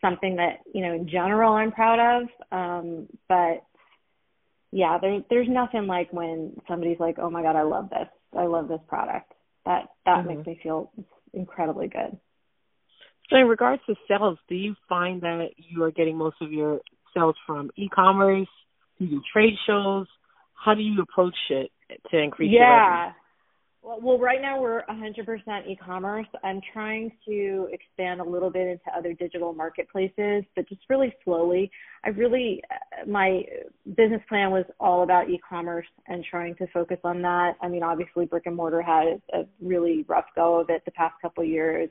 something 0.00 0.36
that 0.36 0.60
you 0.72 0.82
know 0.82 0.94
in 0.94 1.08
general 1.08 1.52
I'm 1.54 1.72
proud 1.72 2.22
of. 2.22 2.28
Um, 2.52 3.08
but 3.28 3.64
yeah, 4.70 4.98
there, 5.00 5.20
there's 5.30 5.48
nothing 5.48 5.86
like 5.86 6.12
when 6.12 6.60
somebody's 6.68 7.00
like, 7.00 7.18
"Oh 7.18 7.30
my 7.30 7.42
god, 7.42 7.56
I 7.56 7.62
love 7.62 7.90
this! 7.90 8.08
I 8.36 8.46
love 8.46 8.68
this 8.68 8.80
product." 8.88 9.32
That 9.64 9.88
that 10.04 10.18
mm-hmm. 10.18 10.28
makes 10.28 10.46
me 10.46 10.60
feel 10.62 10.92
incredibly 11.32 11.88
good. 11.88 12.18
So 13.30 13.36
in 13.36 13.46
regards 13.46 13.82
to 13.86 13.94
sales, 14.06 14.38
do 14.48 14.54
you 14.54 14.74
find 14.88 15.20
that 15.22 15.48
you 15.56 15.82
are 15.82 15.90
getting 15.90 16.16
most 16.16 16.36
of 16.40 16.50
your 16.50 16.80
sales 17.14 17.36
from 17.46 17.70
e-commerce? 17.76 18.48
Do 18.98 19.04
you 19.04 19.10
do 19.10 19.22
trade 19.32 19.54
shows? 19.66 20.06
How 20.54 20.74
do 20.74 20.80
you 20.80 21.02
approach 21.02 21.36
it 21.50 21.70
to 22.10 22.18
increase 22.18 22.50
yeah. 22.52 22.60
your 22.60 22.96
revenue? 22.96 23.14
Well, 23.90 24.18
right 24.18 24.42
now 24.42 24.60
we're 24.60 24.82
100% 24.84 25.66
e-commerce. 25.66 26.26
I'm 26.44 26.60
trying 26.74 27.10
to 27.26 27.70
expand 27.72 28.20
a 28.20 28.24
little 28.24 28.50
bit 28.50 28.66
into 28.66 28.94
other 28.94 29.14
digital 29.14 29.54
marketplaces, 29.54 30.44
but 30.54 30.68
just 30.68 30.82
really 30.90 31.14
slowly. 31.24 31.70
I 32.04 32.10
really, 32.10 32.62
uh, 32.70 33.08
my 33.08 33.44
business 33.96 34.20
plan 34.28 34.50
was 34.50 34.66
all 34.78 35.04
about 35.04 35.30
e-commerce 35.30 35.86
and 36.06 36.22
trying 36.22 36.54
to 36.56 36.66
focus 36.66 36.98
on 37.02 37.22
that. 37.22 37.54
I 37.62 37.68
mean, 37.68 37.82
obviously 37.82 38.26
brick 38.26 38.42
and 38.44 38.56
mortar 38.56 38.82
had 38.82 39.22
a 39.32 39.46
really 39.58 40.04
rough 40.06 40.26
go 40.36 40.60
of 40.60 40.68
it 40.68 40.82
the 40.84 40.90
past 40.90 41.14
couple 41.22 41.42
of 41.42 41.48
years. 41.48 41.88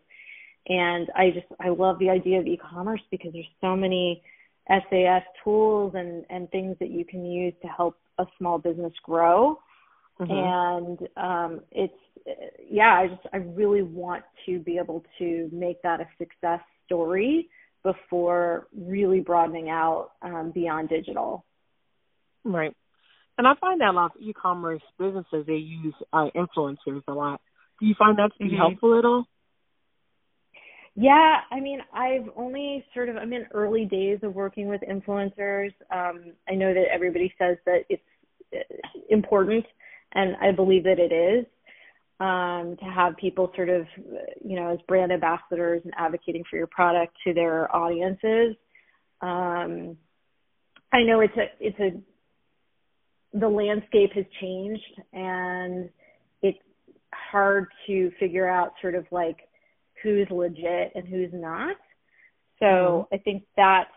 And 0.68 1.08
I 1.16 1.32
just, 1.32 1.48
I 1.60 1.70
love 1.70 1.98
the 1.98 2.12
idea 2.12 2.40
of 2.40 2.46
e-commerce 2.46 3.02
because 3.10 3.34
there's 3.34 3.46
so 3.60 3.76
many 3.76 4.22
SaaS 4.70 5.24
tools 5.44 5.94
and, 5.96 6.26
and 6.30 6.48
things 6.52 6.76
that 6.80 6.92
you 6.92 7.06
can 7.06 7.26
use 7.26 7.56
to 7.64 7.68
help 7.68 7.98
a 8.20 8.26
small 8.38 8.60
business 8.60 8.94
grow 9.04 9.58
Mm-hmm. 10.20 10.32
And 10.32 11.08
um, 11.18 11.62
it's 11.72 11.94
yeah, 12.70 12.94
I 12.94 13.08
just 13.08 13.22
I 13.34 13.38
really 13.38 13.84
want 13.84 14.24
to 14.46 14.60
be 14.60 14.78
able 14.78 15.04
to 15.20 15.50
make 15.52 15.82
that 15.84 16.02
a 16.02 16.08
success 16.18 16.60
story 16.86 17.50
before 17.84 18.68
really 18.76 19.20
broadening 19.22 19.70
out 19.70 20.12
um, 20.22 20.52
beyond 20.54 20.90
digital. 20.90 21.46
Right. 22.44 22.76
And 23.38 23.48
I 23.48 23.54
find 23.62 23.80
that 23.82 23.90
a 23.90 23.92
lot 23.92 24.16
of 24.16 24.22
e-commerce 24.22 24.82
businesses 24.98 25.46
they 25.46 25.54
use 25.54 25.94
uh, 26.12 26.28
influencers 26.36 27.04
a 27.08 27.14
lot. 27.14 27.40
Do 27.80 27.86
you 27.86 27.94
find 27.98 28.18
that 28.18 28.32
to 28.38 28.40
be 28.40 28.46
mm-hmm. 28.46 28.58
helpful 28.58 28.98
at 28.98 29.06
all? 29.06 29.26
Yeah, 30.96 31.36
I 31.52 31.60
mean, 31.60 31.80
I've 31.94 32.28
only 32.36 32.84
sort 32.96 33.10
of 33.10 33.18
I'm 33.18 33.32
in 33.32 33.46
early 33.54 33.86
days 33.86 34.18
of 34.24 34.34
working 34.34 34.68
with 34.68 34.82
influencers. 34.82 35.72
Um, 35.92 36.34
I 36.50 36.56
know 36.56 36.74
that 36.74 36.86
everybody 36.92 37.32
says 37.38 37.58
that 37.68 37.82
it's 37.88 38.02
uh, 38.52 38.60
important 39.10 39.64
and 40.14 40.36
I 40.42 40.52
believe 40.52 40.84
that 40.84 41.00
it 41.00 41.14
is 41.14 41.46
um, 42.20 42.76
to 42.80 42.86
have 42.86 43.18
people 43.18 43.52
sort 43.56 43.70
of, 43.70 43.86
you 44.44 44.56
know, 44.56 44.74
as 44.74 44.80
brand 44.88 45.12
ambassadors 45.12 45.82
and 45.84 45.94
advocating 45.98 46.44
for 46.50 46.58
your 46.58 46.68
product 46.68 47.16
to 47.26 47.34
their 47.34 47.74
audiences. 47.76 48.56
Um, 49.22 49.98
I 50.92 51.04
know 51.04 51.20
it's 51.20 51.38
a 51.38 51.46
it's 51.60 51.80
a 51.80 53.38
the 53.38 53.48
landscape 53.48 54.12
has 54.14 54.26
changed 54.42 55.02
and 55.14 55.90
it's 56.42 56.58
hard 57.14 57.68
to 57.86 58.12
figure 58.20 58.48
out 58.48 58.72
sort 58.82 58.96
of 58.96 59.06
like 59.12 59.38
who's 60.02 60.28
legit 60.32 60.94
and 60.96 61.08
who's 61.08 61.32
not. 61.34 61.76
So 62.60 62.66
mm-hmm. 62.66 63.16
I 63.16 63.18
think 63.20 63.44
that's 63.56 63.92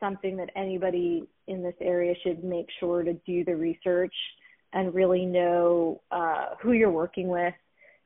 something 0.00 0.36
that 0.36 0.50
anybody 0.56 1.24
in 1.46 1.62
this 1.62 1.74
area 1.80 2.14
should 2.22 2.44
make 2.44 2.66
sure 2.80 3.02
to 3.02 3.14
do 3.26 3.44
the 3.44 3.56
research 3.56 4.14
and 4.74 4.94
really 4.94 5.24
know 5.24 6.02
uh, 6.10 6.48
who 6.60 6.72
you're 6.72 6.90
working 6.90 7.28
with, 7.28 7.54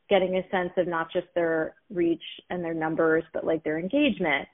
getting 0.09 0.37
a 0.37 0.49
sense 0.51 0.71
of 0.77 0.87
not 0.87 1.11
just 1.13 1.27
their 1.35 1.75
reach 1.91 2.23
and 2.51 2.63
their 2.63 2.75
numbers, 2.75 3.25
but 3.33 3.45
like 3.45 3.65
their 3.65 3.79
engagement 3.79 4.47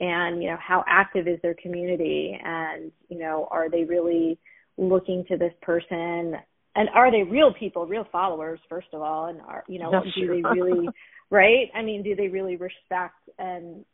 and 0.00 0.42
you 0.42 0.48
know 0.48 0.56
how 0.60 0.84
active 0.86 1.26
is 1.26 1.40
their 1.42 1.56
community 1.60 2.38
and 2.42 2.92
you 3.08 3.18
know 3.18 3.48
are 3.50 3.68
they 3.68 3.84
really 3.84 4.38
looking 4.76 5.24
to 5.28 5.36
this 5.36 5.52
person? 5.62 6.36
And 6.76 6.88
are 6.94 7.10
they 7.10 7.24
real 7.24 7.52
people 7.52 7.86
real 7.86 8.06
followers 8.10 8.60
first 8.68 8.88
of 8.92 9.02
all? 9.02 9.26
And 9.26 9.40
are 9.40 9.64
you 9.68 9.78
know 9.78 9.90
do 9.90 10.10
sure. 10.14 10.36
they 10.36 10.42
really 10.42 10.88
right? 11.30 11.68
I 11.74 11.82
mean 11.82 12.02
do 12.02 12.14
they 12.14 12.28
really 12.28 12.56
respect 12.56 13.16
and 13.38 13.84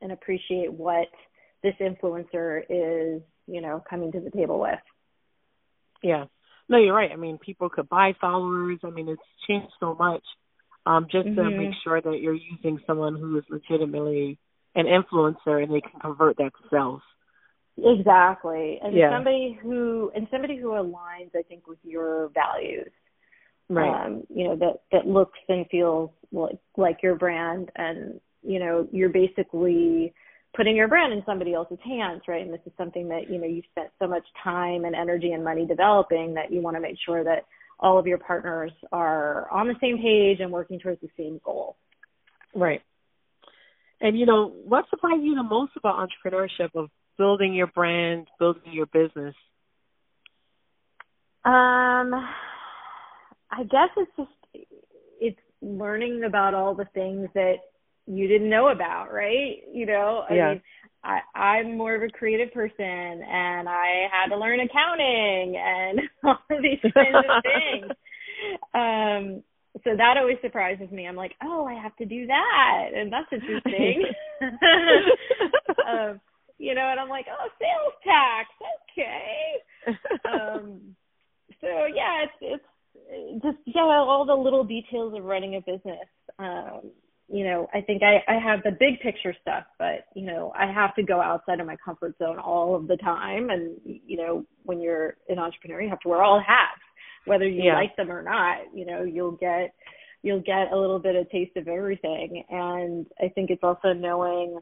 and 0.00 0.12
appreciate 0.12 0.72
what 0.72 1.08
this 1.62 1.74
influencer 1.80 2.62
is 2.70 3.20
you 3.46 3.60
know 3.60 3.82
coming 3.88 4.12
to 4.12 4.20
the 4.20 4.30
table 4.30 4.60
with? 4.60 4.80
Yeah 6.02 6.24
no, 6.70 6.78
you're 6.78 6.94
right. 6.94 7.10
I 7.12 7.16
mean, 7.16 7.36
people 7.36 7.68
could 7.68 7.88
buy 7.88 8.12
followers. 8.20 8.78
I 8.84 8.90
mean, 8.90 9.08
it's 9.08 9.20
changed 9.48 9.72
so 9.80 9.94
much. 9.94 10.22
Um, 10.86 11.08
just 11.10 11.26
mm-hmm. 11.26 11.36
to 11.36 11.50
make 11.50 11.74
sure 11.84 12.00
that 12.00 12.20
you're 12.20 12.34
using 12.34 12.78
someone 12.86 13.16
who 13.16 13.36
is 13.36 13.44
legitimately 13.50 14.38
an 14.76 14.86
influencer 14.86 15.62
and 15.62 15.74
they 15.74 15.80
can 15.80 16.00
convert 16.00 16.36
that 16.36 16.52
to 16.62 16.68
sales. 16.70 17.02
Exactly. 17.76 18.78
And 18.82 18.96
yeah. 18.96 19.14
somebody 19.14 19.58
who 19.60 20.12
and 20.14 20.28
somebody 20.30 20.56
who 20.58 20.68
aligns, 20.68 21.34
I 21.34 21.42
think, 21.48 21.66
with 21.66 21.78
your 21.82 22.30
values. 22.34 22.90
Right. 23.68 24.06
Um, 24.06 24.22
you 24.28 24.44
know, 24.44 24.56
that 24.56 24.80
that 24.92 25.06
looks 25.06 25.38
and 25.48 25.66
feels 25.70 26.10
like 26.30 26.58
like 26.76 26.98
your 27.02 27.16
brand 27.16 27.70
and 27.76 28.20
you 28.42 28.58
know, 28.58 28.88
you're 28.92 29.10
basically 29.10 30.14
putting 30.54 30.76
your 30.76 30.88
brand 30.88 31.12
in 31.12 31.22
somebody 31.24 31.54
else's 31.54 31.78
hands, 31.84 32.22
right? 32.26 32.42
And 32.42 32.52
this 32.52 32.60
is 32.66 32.72
something 32.76 33.08
that, 33.08 33.30
you 33.30 33.38
know, 33.38 33.46
you've 33.46 33.64
spent 33.70 33.90
so 33.98 34.08
much 34.08 34.24
time 34.42 34.84
and 34.84 34.94
energy 34.94 35.32
and 35.32 35.44
money 35.44 35.66
developing 35.66 36.34
that 36.34 36.52
you 36.52 36.60
want 36.60 36.76
to 36.76 36.80
make 36.80 36.96
sure 37.04 37.22
that 37.24 37.44
all 37.78 37.98
of 37.98 38.06
your 38.06 38.18
partners 38.18 38.72
are 38.92 39.50
on 39.50 39.68
the 39.68 39.74
same 39.80 39.98
page 39.98 40.40
and 40.40 40.52
working 40.52 40.78
towards 40.78 41.00
the 41.00 41.08
same 41.16 41.40
goal. 41.44 41.76
Right. 42.54 42.82
And 44.00 44.18
you 44.18 44.26
know, 44.26 44.48
what 44.48 44.86
surprised 44.90 45.22
you 45.22 45.34
the 45.34 45.42
most 45.42 45.72
about 45.76 46.08
entrepreneurship 46.08 46.70
of 46.74 46.90
building 47.16 47.54
your 47.54 47.68
brand, 47.68 48.28
building 48.38 48.72
your 48.72 48.86
business? 48.86 49.34
Um 51.44 52.12
I 53.52 53.64
guess 53.64 53.88
it's 53.96 54.10
just 54.16 54.66
it's 55.20 55.40
learning 55.62 56.24
about 56.24 56.54
all 56.54 56.74
the 56.74 56.86
things 56.94 57.28
that 57.34 57.56
you 58.10 58.26
didn't 58.28 58.50
know 58.50 58.68
about, 58.68 59.12
right? 59.12 59.58
You 59.72 59.86
know, 59.86 60.24
I 60.28 60.34
yeah. 60.34 60.48
mean, 60.50 60.62
I, 61.04 61.20
I'm 61.34 61.78
more 61.78 61.94
of 61.94 62.02
a 62.02 62.08
creative 62.08 62.52
person 62.52 62.84
and 62.84 63.68
I 63.68 64.08
had 64.12 64.28
to 64.28 64.36
learn 64.36 64.60
accounting 64.60 65.56
and 65.56 66.00
all 66.24 66.38
of 66.50 66.62
these 66.62 66.80
kinds 66.92 67.16
of 67.16 67.42
things. 67.42 67.92
Um, 68.74 69.42
so 69.84 69.96
that 69.96 70.16
always 70.18 70.38
surprises 70.42 70.90
me. 70.90 71.06
I'm 71.06 71.16
like, 71.16 71.32
oh, 71.42 71.64
I 71.64 71.74
have 71.74 71.94
to 71.96 72.04
do 72.04 72.26
that, 72.26 72.88
and 72.94 73.12
that's 73.12 73.32
interesting. 73.32 74.02
um, 75.88 76.20
you 76.58 76.74
know, 76.74 76.88
and 76.90 76.98
I'm 76.98 77.08
like, 77.08 77.26
oh, 77.30 77.48
sales 77.60 77.94
tax, 78.04 78.48
okay. 78.92 79.62
um, 80.28 80.96
so 81.60 81.86
yeah, 81.94 82.24
it's 82.40 82.62
it's 83.08 83.42
just 83.44 83.58
yeah, 83.66 83.82
all 83.82 84.26
the 84.26 84.34
little 84.34 84.64
details 84.64 85.14
of 85.16 85.24
running 85.24 85.54
a 85.54 85.60
business. 85.60 86.08
Um, 86.38 86.90
you 87.32 87.44
know, 87.44 87.68
I 87.72 87.80
think 87.80 88.02
I, 88.02 88.22
I 88.26 88.38
have 88.40 88.62
the 88.64 88.72
big 88.72 89.00
picture 89.00 89.34
stuff, 89.40 89.64
but, 89.78 90.06
you 90.16 90.26
know, 90.26 90.52
I 90.58 90.70
have 90.70 90.94
to 90.96 91.02
go 91.02 91.20
outside 91.20 91.60
of 91.60 91.66
my 91.66 91.76
comfort 91.82 92.16
zone 92.18 92.38
all 92.40 92.74
of 92.74 92.88
the 92.88 92.96
time. 92.96 93.50
And, 93.50 93.76
you 93.84 94.16
know, 94.16 94.44
when 94.64 94.80
you're 94.80 95.16
an 95.28 95.38
entrepreneur, 95.38 95.80
you 95.80 95.88
have 95.90 96.00
to 96.00 96.08
wear 96.08 96.22
all 96.22 96.40
hats, 96.40 96.82
whether 97.26 97.48
you 97.48 97.62
yeah. 97.62 97.76
like 97.76 97.94
them 97.94 98.10
or 98.10 98.22
not, 98.22 98.58
you 98.74 98.84
know, 98.84 99.04
you'll 99.04 99.32
get, 99.36 99.72
you'll 100.22 100.40
get 100.40 100.72
a 100.72 100.76
little 100.76 100.98
bit 100.98 101.14
of 101.14 101.30
taste 101.30 101.56
of 101.56 101.68
everything. 101.68 102.42
And 102.50 103.06
I 103.20 103.28
think 103.28 103.50
it's 103.50 103.62
also 103.62 103.92
knowing, 103.92 104.58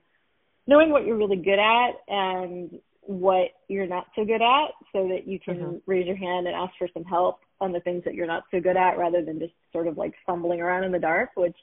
knowing 0.67 0.91
what 0.91 1.07
you're 1.07 1.17
really 1.17 1.37
good 1.37 1.59
at 1.59 1.93
and 2.09 2.79
what 3.01 3.49
you're 3.69 3.87
not 3.87 4.09
so 4.15 4.27
good 4.27 4.43
at 4.43 4.73
so 4.93 5.09
that 5.09 5.27
you 5.27 5.41
can 5.41 5.57
mm-hmm. 5.57 5.77
raise 5.87 6.07
your 6.07 6.17
hand 6.17 6.47
and 6.47 6.55
ask 6.55 6.75
for 6.79 6.89
some 6.93 7.05
help 7.05 7.39
on 7.63 7.73
the 7.73 7.81
things 7.81 8.05
that 8.05 8.15
you're 8.15 8.27
not 8.27 8.45
so 8.51 8.61
good 8.61 8.77
at 8.77 8.99
rather 8.99 9.25
than 9.25 9.39
just 9.39 9.55
sort 9.73 9.87
of 9.87 9.97
like 9.97 10.13
fumbling 10.27 10.61
around 10.61 10.85
in 10.85 10.93
the 10.93 10.99
dark, 10.99 11.31
which 11.35 11.57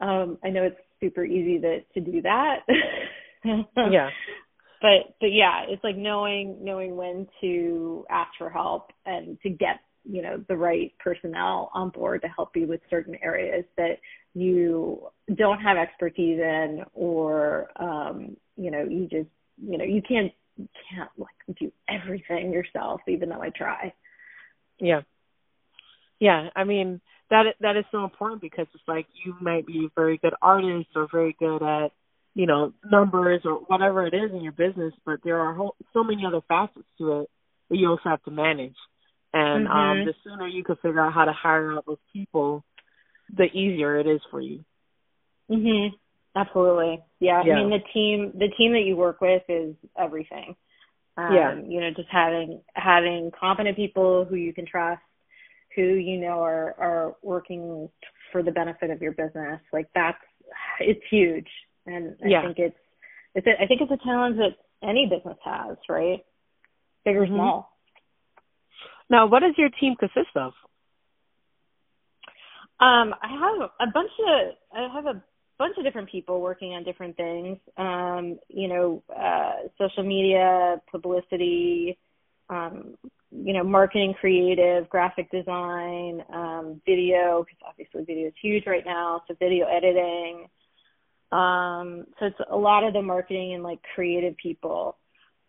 um, 0.00 0.38
I 0.44 0.50
know 0.50 0.64
it's 0.64 0.76
super 1.00 1.24
easy 1.24 1.60
to 1.60 1.80
to 1.94 2.00
do 2.00 2.22
that. 2.22 2.60
yeah. 3.44 4.10
But 4.82 5.14
but 5.20 5.32
yeah, 5.32 5.62
it's 5.68 5.82
like 5.82 5.96
knowing 5.96 6.58
knowing 6.62 6.96
when 6.96 7.26
to 7.40 8.04
ask 8.10 8.30
for 8.38 8.50
help 8.50 8.90
and 9.04 9.38
to 9.42 9.50
get 9.50 9.80
you 10.04 10.22
know 10.22 10.44
the 10.48 10.56
right 10.56 10.92
personnel 11.02 11.70
on 11.74 11.90
board 11.90 12.22
to 12.22 12.28
help 12.28 12.50
you 12.54 12.66
with 12.66 12.80
certain 12.90 13.16
areas 13.22 13.64
that 13.76 13.98
you 14.34 15.08
don't 15.34 15.60
have 15.60 15.76
expertise 15.76 16.38
in 16.38 16.84
or 16.92 17.70
um 17.76 18.36
you 18.56 18.70
know 18.70 18.84
you 18.84 19.08
just 19.10 19.28
you 19.60 19.78
know 19.78 19.84
you 19.84 20.02
can't 20.06 20.32
can't 20.90 21.10
like 21.16 21.56
do 21.58 21.72
everything 21.88 22.52
yourself 22.52 23.00
even 23.08 23.28
though 23.28 23.42
I 23.42 23.50
try. 23.50 23.92
Yeah. 24.78 25.02
Yeah, 26.18 26.48
I 26.56 26.64
mean 26.64 27.00
that 27.30 27.44
that 27.60 27.76
is 27.76 27.84
so 27.90 28.04
important 28.04 28.40
because 28.40 28.66
it's 28.74 28.82
like 28.86 29.06
you 29.24 29.34
might 29.40 29.66
be 29.66 29.86
a 29.86 30.00
very 30.00 30.18
good 30.18 30.34
artist 30.40 30.88
or 30.94 31.08
very 31.10 31.34
good 31.38 31.62
at 31.62 31.92
you 32.34 32.46
know 32.46 32.72
numbers 32.84 33.42
or 33.44 33.54
whatever 33.66 34.06
it 34.06 34.14
is 34.14 34.30
in 34.32 34.42
your 34.42 34.52
business, 34.52 34.92
but 35.04 35.20
there 35.24 35.40
are 35.40 35.54
whole, 35.54 35.74
so 35.92 36.04
many 36.04 36.24
other 36.26 36.40
facets 36.46 36.86
to 36.98 37.20
it 37.20 37.30
that 37.70 37.76
you 37.76 37.88
also 37.88 38.08
have 38.08 38.22
to 38.24 38.30
manage. 38.30 38.76
And 39.32 39.66
um, 39.66 39.72
mm-hmm. 39.72 40.00
um 40.00 40.06
the 40.06 40.14
sooner 40.24 40.46
you 40.46 40.62
can 40.62 40.76
figure 40.76 41.00
out 41.00 41.12
how 41.12 41.24
to 41.24 41.32
hire 41.32 41.72
out 41.72 41.86
those 41.86 41.98
people, 42.12 42.64
the 43.34 43.44
easier 43.44 43.98
it 43.98 44.06
is 44.06 44.20
for 44.30 44.40
you. 44.40 44.64
Mhm. 45.50 45.90
Absolutely. 46.34 47.02
Yeah. 47.18 47.42
yeah. 47.44 47.54
I 47.54 47.56
mean 47.56 47.70
the 47.70 47.84
team 47.92 48.32
the 48.34 48.52
team 48.56 48.72
that 48.72 48.84
you 48.86 48.96
work 48.96 49.20
with 49.20 49.42
is 49.48 49.74
everything. 49.98 50.54
Um, 51.18 51.34
yeah. 51.34 51.54
you 51.54 51.80
know, 51.80 51.90
just 51.96 52.08
having 52.12 52.60
having 52.74 53.30
competent 53.38 53.74
people 53.74 54.26
who 54.26 54.36
you 54.36 54.52
can 54.52 54.66
trust 54.66 55.00
who 55.76 55.82
you 55.82 56.18
know 56.18 56.42
are 56.42 56.74
are 56.78 57.16
working 57.22 57.88
for 58.32 58.42
the 58.42 58.50
benefit 58.50 58.90
of 58.90 59.00
your 59.00 59.12
business 59.12 59.60
like 59.72 59.88
that's 59.94 60.18
it's 60.80 61.02
huge 61.10 61.48
And 61.86 62.16
yeah. 62.24 62.40
I 62.40 62.42
think 62.42 62.58
it's 62.58 62.76
it's 63.34 63.46
a, 63.46 63.62
I 63.62 63.66
think 63.66 63.82
it's 63.82 63.92
a 63.92 64.04
challenge 64.04 64.38
that 64.38 64.56
any 64.82 65.06
business 65.06 65.36
has, 65.44 65.76
right? 65.88 66.24
Big 67.04 67.16
or 67.16 67.24
mm-hmm. 67.24 67.34
small. 67.34 67.70
Now, 69.08 69.26
what 69.26 69.40
does 69.40 69.54
your 69.56 69.68
team 69.80 69.94
consist 69.98 70.34
of? 70.34 70.52
Um, 72.78 73.14
I 73.22 73.28
have 73.28 73.70
a 73.80 73.92
bunch 73.92 74.10
of 74.28 74.54
I 74.74 74.92
have 74.92 75.06
a 75.06 75.22
bunch 75.58 75.76
of 75.78 75.84
different 75.84 76.10
people 76.10 76.40
working 76.40 76.74
on 76.74 76.84
different 76.84 77.16
things. 77.16 77.58
Um, 77.76 78.38
you 78.48 78.68
know, 78.68 79.02
uh, 79.14 79.68
social 79.78 80.02
media, 80.02 80.80
publicity, 80.90 81.98
um, 82.48 82.96
you 83.30 83.52
know, 83.52 83.64
marketing, 83.64 84.14
creative, 84.18 84.88
graphic 84.88 85.30
design, 85.30 86.22
um, 86.32 86.80
video, 86.86 87.44
because 87.44 87.58
obviously 87.66 88.04
video 88.04 88.28
is 88.28 88.34
huge 88.40 88.66
right 88.66 88.84
now. 88.84 89.22
So 89.28 89.34
video 89.38 89.66
editing. 89.66 90.48
Um, 91.32 92.06
so 92.18 92.26
it's 92.26 92.40
a 92.50 92.56
lot 92.56 92.84
of 92.84 92.92
the 92.92 93.02
marketing 93.02 93.54
and 93.54 93.62
like 93.62 93.80
creative 93.94 94.36
people. 94.36 94.96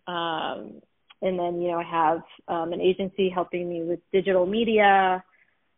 Um, 0.07 0.81
and 1.21 1.37
then, 1.37 1.61
you 1.61 1.69
know, 1.71 1.79
I 1.79 1.83
have 1.83 2.21
um, 2.47 2.73
an 2.73 2.81
agency 2.81 3.29
helping 3.29 3.69
me 3.69 3.83
with 3.83 3.99
digital 4.11 4.45
media. 4.45 5.23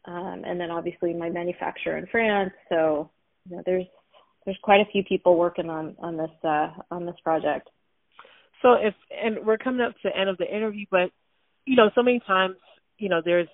Um, 0.05 0.43
and 0.45 0.59
then 0.59 0.71
obviously 0.71 1.13
my 1.13 1.29
manufacturer 1.29 1.97
in 1.97 2.07
France. 2.07 2.53
So, 2.69 3.11
you 3.49 3.57
know, 3.57 3.63
there's 3.65 3.85
there's 4.45 4.57
quite 4.63 4.81
a 4.81 4.91
few 4.91 5.03
people 5.03 5.37
working 5.37 5.69
on 5.69 5.95
on 5.99 6.17
this 6.17 6.31
uh, 6.43 6.69
on 6.89 7.05
this 7.05 7.15
project. 7.23 7.69
So 8.61 8.73
if 8.73 8.93
and 9.11 9.45
we're 9.45 9.57
coming 9.57 9.81
up 9.81 9.93
to 9.93 9.99
the 10.03 10.15
end 10.15 10.29
of 10.29 10.37
the 10.37 10.45
interview, 10.45 10.85
but 10.89 11.11
you 11.65 11.75
know, 11.75 11.89
so 11.95 12.03
many 12.03 12.19
times, 12.25 12.55
you 12.97 13.09
know, 13.09 13.21
there's 13.23 13.47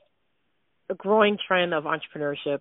a 0.89 0.95
growing 0.95 1.37
trend 1.47 1.73
of 1.73 1.83
entrepreneurship 1.83 2.59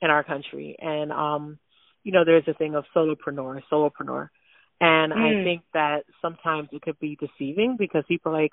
in 0.00 0.10
our 0.10 0.24
country, 0.24 0.76
and 0.80 1.12
um, 1.12 1.58
you 2.02 2.12
know, 2.12 2.24
there's 2.24 2.44
a 2.48 2.54
thing 2.54 2.74
of 2.74 2.84
solopreneur, 2.94 3.60
solopreneur, 3.70 4.28
and 4.80 5.12
mm. 5.12 5.16
I 5.16 5.44
think 5.44 5.62
that 5.74 6.04
sometimes 6.22 6.68
it 6.72 6.82
could 6.82 6.98
be 6.98 7.16
deceiving 7.16 7.76
because 7.78 8.04
people 8.08 8.32
are 8.34 8.42
like, 8.42 8.52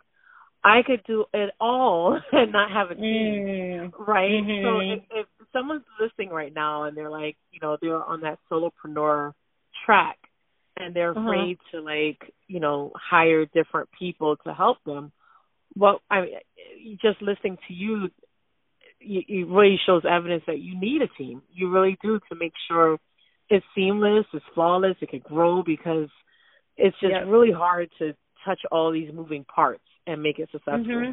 I 0.63 0.81
could 0.85 1.03
do 1.05 1.25
it 1.33 1.51
all 1.59 2.19
and 2.31 2.51
not 2.51 2.71
have 2.71 2.91
a 2.91 2.95
team, 2.95 3.03
mm. 3.03 4.07
right? 4.07 4.31
Mm-hmm. 4.31 4.65
So 4.65 5.17
if, 5.17 5.25
if 5.39 5.47
someone's 5.53 5.85
listening 6.01 6.29
right 6.29 6.53
now 6.53 6.83
and 6.83 6.97
they're 6.97 7.11
like, 7.11 7.37
you 7.51 7.59
know, 7.61 7.77
they're 7.81 8.03
on 8.03 8.21
that 8.21 8.39
solopreneur 8.51 9.33
track 9.85 10.17
and 10.77 10.95
they're 10.95 11.11
uh-huh. 11.11 11.21
afraid 11.21 11.57
to 11.71 11.81
like, 11.81 12.33
you 12.47 12.59
know, 12.59 12.91
hire 12.95 13.45
different 13.45 13.89
people 13.97 14.35
to 14.45 14.53
help 14.53 14.77
them. 14.85 15.11
Well, 15.75 16.01
I 16.09 16.21
mean, 16.21 16.99
just 17.01 17.21
listening 17.21 17.57
to 17.67 17.73
you, 17.73 18.09
it 19.01 19.47
really 19.47 19.77
shows 19.85 20.03
evidence 20.09 20.43
that 20.47 20.59
you 20.59 20.79
need 20.79 21.01
a 21.01 21.07
team. 21.17 21.41
You 21.53 21.71
really 21.71 21.97
do 22.01 22.19
to 22.29 22.35
make 22.39 22.53
sure 22.67 22.97
it's 23.49 23.65
seamless, 23.75 24.25
it's 24.33 24.45
flawless, 24.53 24.95
it 25.01 25.09
can 25.09 25.19
grow 25.19 25.63
because 25.63 26.09
it's 26.77 26.95
just 26.99 27.13
yep. 27.13 27.27
really 27.27 27.51
hard 27.51 27.89
to 27.99 28.13
touch 28.45 28.59
all 28.71 28.91
these 28.91 29.13
moving 29.13 29.43
parts 29.43 29.83
and 30.07 30.23
make 30.23 30.39
it 30.39 30.49
successful. 30.51 30.85
Mm-hmm. 30.85 31.11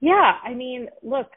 Yeah, 0.00 0.32
I 0.44 0.54
mean, 0.54 0.88
look, 1.02 1.28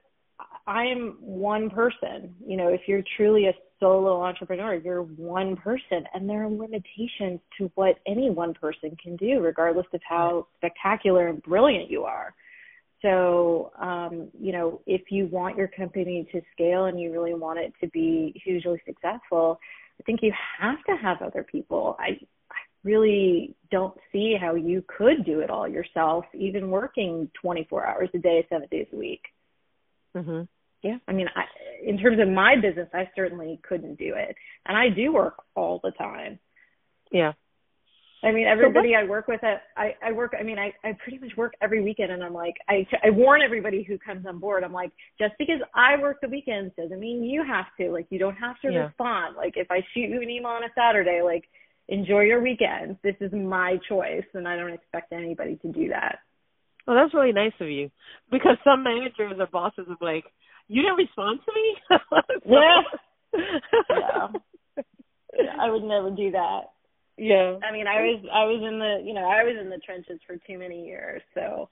I'm 0.68 1.18
one 1.20 1.70
person. 1.70 2.36
You 2.46 2.58
know, 2.58 2.68
if 2.70 2.82
you're 2.88 3.04
truly 3.18 3.48
a 3.48 3.54
solo 3.80 4.24
entrepreneur, 4.24 4.76
you're 4.76 5.04
one 5.04 5.56
person, 5.56 6.04
and 6.14 6.30
there 6.30 6.44
are 6.44 6.50
limitations 6.50 7.40
to 7.58 7.72
what 7.76 7.96
any 8.06 8.30
one 8.30 8.54
person 8.54 8.96
can 9.02 9.16
do, 9.16 9.40
regardless 9.40 9.88
of 9.94 10.02
how 10.08 10.48
spectacular 10.58 11.28
and 11.28 11.42
brilliant 11.42 11.90
you 11.90 12.04
are. 12.04 12.34
So, 13.02 13.72
um, 13.80 14.30
you 14.40 14.52
know, 14.52 14.82
if 14.86 15.04
you 15.10 15.28
want 15.28 15.58
your 15.58 15.70
company 15.70 16.28
to 16.34 16.42
scale 16.52 16.86
and 16.86 17.00
you 17.00 17.12
really 17.12 17.34
want 17.34 17.60
it 17.60 17.74
to 17.82 17.88
be 17.88 18.40
hugely 18.44 18.82
successful, 18.86 19.60
I 20.00 20.04
think 20.04 20.20
you 20.22 20.34
have 20.60 20.84
to 20.86 20.96
have 21.02 21.22
other 21.22 21.44
people. 21.50 21.96
I, 22.00 22.20
I 22.52 22.60
really 22.84 23.56
don't 23.72 23.98
see 24.12 24.36
how 24.40 24.56
you 24.56 24.84
could 24.98 25.26
do 25.26 25.40
it 25.40 25.50
all 25.50 25.68
yourself, 25.68 26.26
even 26.34 26.70
working 26.70 27.30
24 27.42 27.88
hours 27.88 28.10
a 28.14 28.18
day, 28.18 28.46
seven 28.50 28.68
days 28.70 28.88
a 28.92 28.98
week. 28.98 29.22
Mhm. 30.16 30.48
Yeah. 30.82 30.98
I 31.08 31.14
mean, 31.14 31.28
I, 31.36 31.44
in 31.84 31.98
terms 31.98 32.20
of 32.20 32.30
my 32.30 32.56
business, 32.56 32.90
I 32.94 33.10
certainly 33.16 33.60
couldn't 33.68 33.96
do 33.96 34.16
it, 34.16 34.36
and 34.66 34.78
I 34.78 34.90
do 34.90 35.14
work 35.14 35.44
all 35.56 35.80
the 35.84 35.92
time. 35.92 36.40
Yeah. 37.12 37.34
I 38.22 38.32
mean, 38.32 38.48
everybody 38.48 38.96
I 38.96 39.06
work 39.06 39.30
with, 39.30 39.42
at, 39.46 39.64
I 39.78 39.96
I 40.04 40.12
work. 40.12 40.34
I 40.38 40.44
mean, 40.44 40.60
I 40.60 40.74
I 40.84 40.94
pretty 41.02 41.20
much 41.20 41.38
work 41.38 41.54
every 41.62 41.82
weekend, 41.82 42.12
and 42.12 42.22
I'm 42.22 42.34
like, 42.34 42.56
I 42.68 42.86
I 43.04 43.10
warn 43.12 43.42
everybody 43.42 43.84
who 43.84 43.98
comes 43.98 44.26
on 44.26 44.40
board. 44.40 44.64
I'm 44.64 44.74
like, 44.74 44.92
just 45.18 45.36
because 45.40 45.62
I 45.74 45.98
work 46.02 46.20
the 46.22 46.28
weekends 46.28 46.74
doesn't 46.76 47.00
mean 47.00 47.24
you 47.24 47.46
have 47.46 47.68
to. 47.80 47.92
Like, 47.92 48.08
you 48.10 48.20
don't 48.20 48.36
have 48.36 48.60
to 48.62 48.72
yeah. 48.72 48.80
respond. 48.88 49.38
Like, 49.38 49.54
if 49.56 49.72
I 49.72 49.80
shoot 49.94 50.10
you 50.10 50.22
an 50.22 50.30
email 50.30 50.52
on 50.52 50.64
a 50.64 50.70
Saturday, 50.76 51.22
like, 51.24 51.46
enjoy 51.88 52.22
your 52.22 52.42
weekend. 52.42 52.98
This 53.04 53.16
is 53.22 53.32
my 53.32 53.78
choice, 53.88 54.26
and 54.34 54.48
I 54.48 54.58
don't 54.58 54.74
expect 54.74 55.14
anybody 55.14 55.56
to 55.62 55.72
do 55.72 55.88
that. 55.90 56.20
Well, 56.90 56.98
that's 56.98 57.14
really 57.14 57.34
nice 57.34 57.54
of 57.60 57.70
you, 57.70 57.92
because 58.32 58.58
some 58.64 58.84
managers 58.84 59.38
or 59.38 59.46
bosses 59.46 59.86
are 59.88 59.98
like, 60.02 60.24
you 60.68 60.82
didn't 60.82 60.98
respond 60.98 61.40
to 61.46 61.52
me. 61.54 62.00
yeah. 62.48 62.82
yeah. 63.92 64.28
Yeah, 65.38 65.54
I 65.62 65.70
would 65.70 65.84
never 65.84 66.10
do 66.10 66.32
that. 66.32 66.62
Yeah. 67.16 67.60
I 67.62 67.72
mean, 67.72 67.86
I 67.86 68.02
was 68.02 68.26
I 68.34 68.46
was 68.46 68.64
in 68.68 68.80
the 68.80 69.08
you 69.08 69.14
know 69.14 69.22
I 69.22 69.44
was 69.44 69.56
in 69.62 69.70
the 69.70 69.78
trenches 69.78 70.20
for 70.26 70.38
too 70.48 70.58
many 70.58 70.88
years, 70.88 71.22
so 71.36 71.70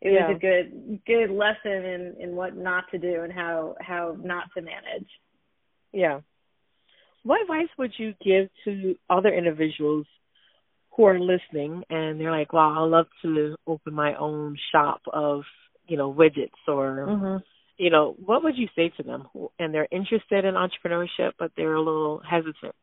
it 0.00 0.12
yeah. 0.12 0.26
was 0.26 0.36
a 0.36 0.40
good 0.40 1.00
good 1.06 1.30
lesson 1.30 1.84
in 1.84 2.16
in 2.18 2.34
what 2.34 2.56
not 2.56 2.86
to 2.90 2.98
do 2.98 3.22
and 3.22 3.32
how 3.32 3.76
how 3.80 4.16
not 4.20 4.48
to 4.56 4.62
manage. 4.62 5.08
Yeah. 5.92 6.22
What 7.22 7.40
advice 7.42 7.68
would 7.78 7.92
you 7.98 8.14
give 8.20 8.48
to 8.64 8.96
other 9.08 9.32
individuals 9.32 10.06
who 10.96 11.04
are 11.04 11.18
listening 11.18 11.84
and 11.90 12.18
they're 12.18 12.30
like, 12.30 12.52
"Wow, 12.52 12.84
I'd 12.84 12.90
love 12.90 13.06
to 13.22 13.56
open 13.66 13.94
my 13.94 14.14
own 14.14 14.56
shop 14.72 15.02
of 15.12 15.42
you 15.88 15.96
know 15.96 16.12
widgets 16.12 16.50
or 16.68 17.06
mm-hmm. 17.08 17.36
you 17.78 17.90
know 17.90 18.16
what 18.24 18.42
would 18.42 18.56
you 18.56 18.68
say 18.76 18.90
to 18.96 19.02
them 19.02 19.28
and 19.58 19.72
they're 19.72 19.88
interested 19.90 20.44
in 20.44 20.54
entrepreneurship 20.54 21.32
but 21.38 21.52
they're 21.56 21.74
a 21.74 21.82
little 21.82 22.20
hesitant 22.28 22.74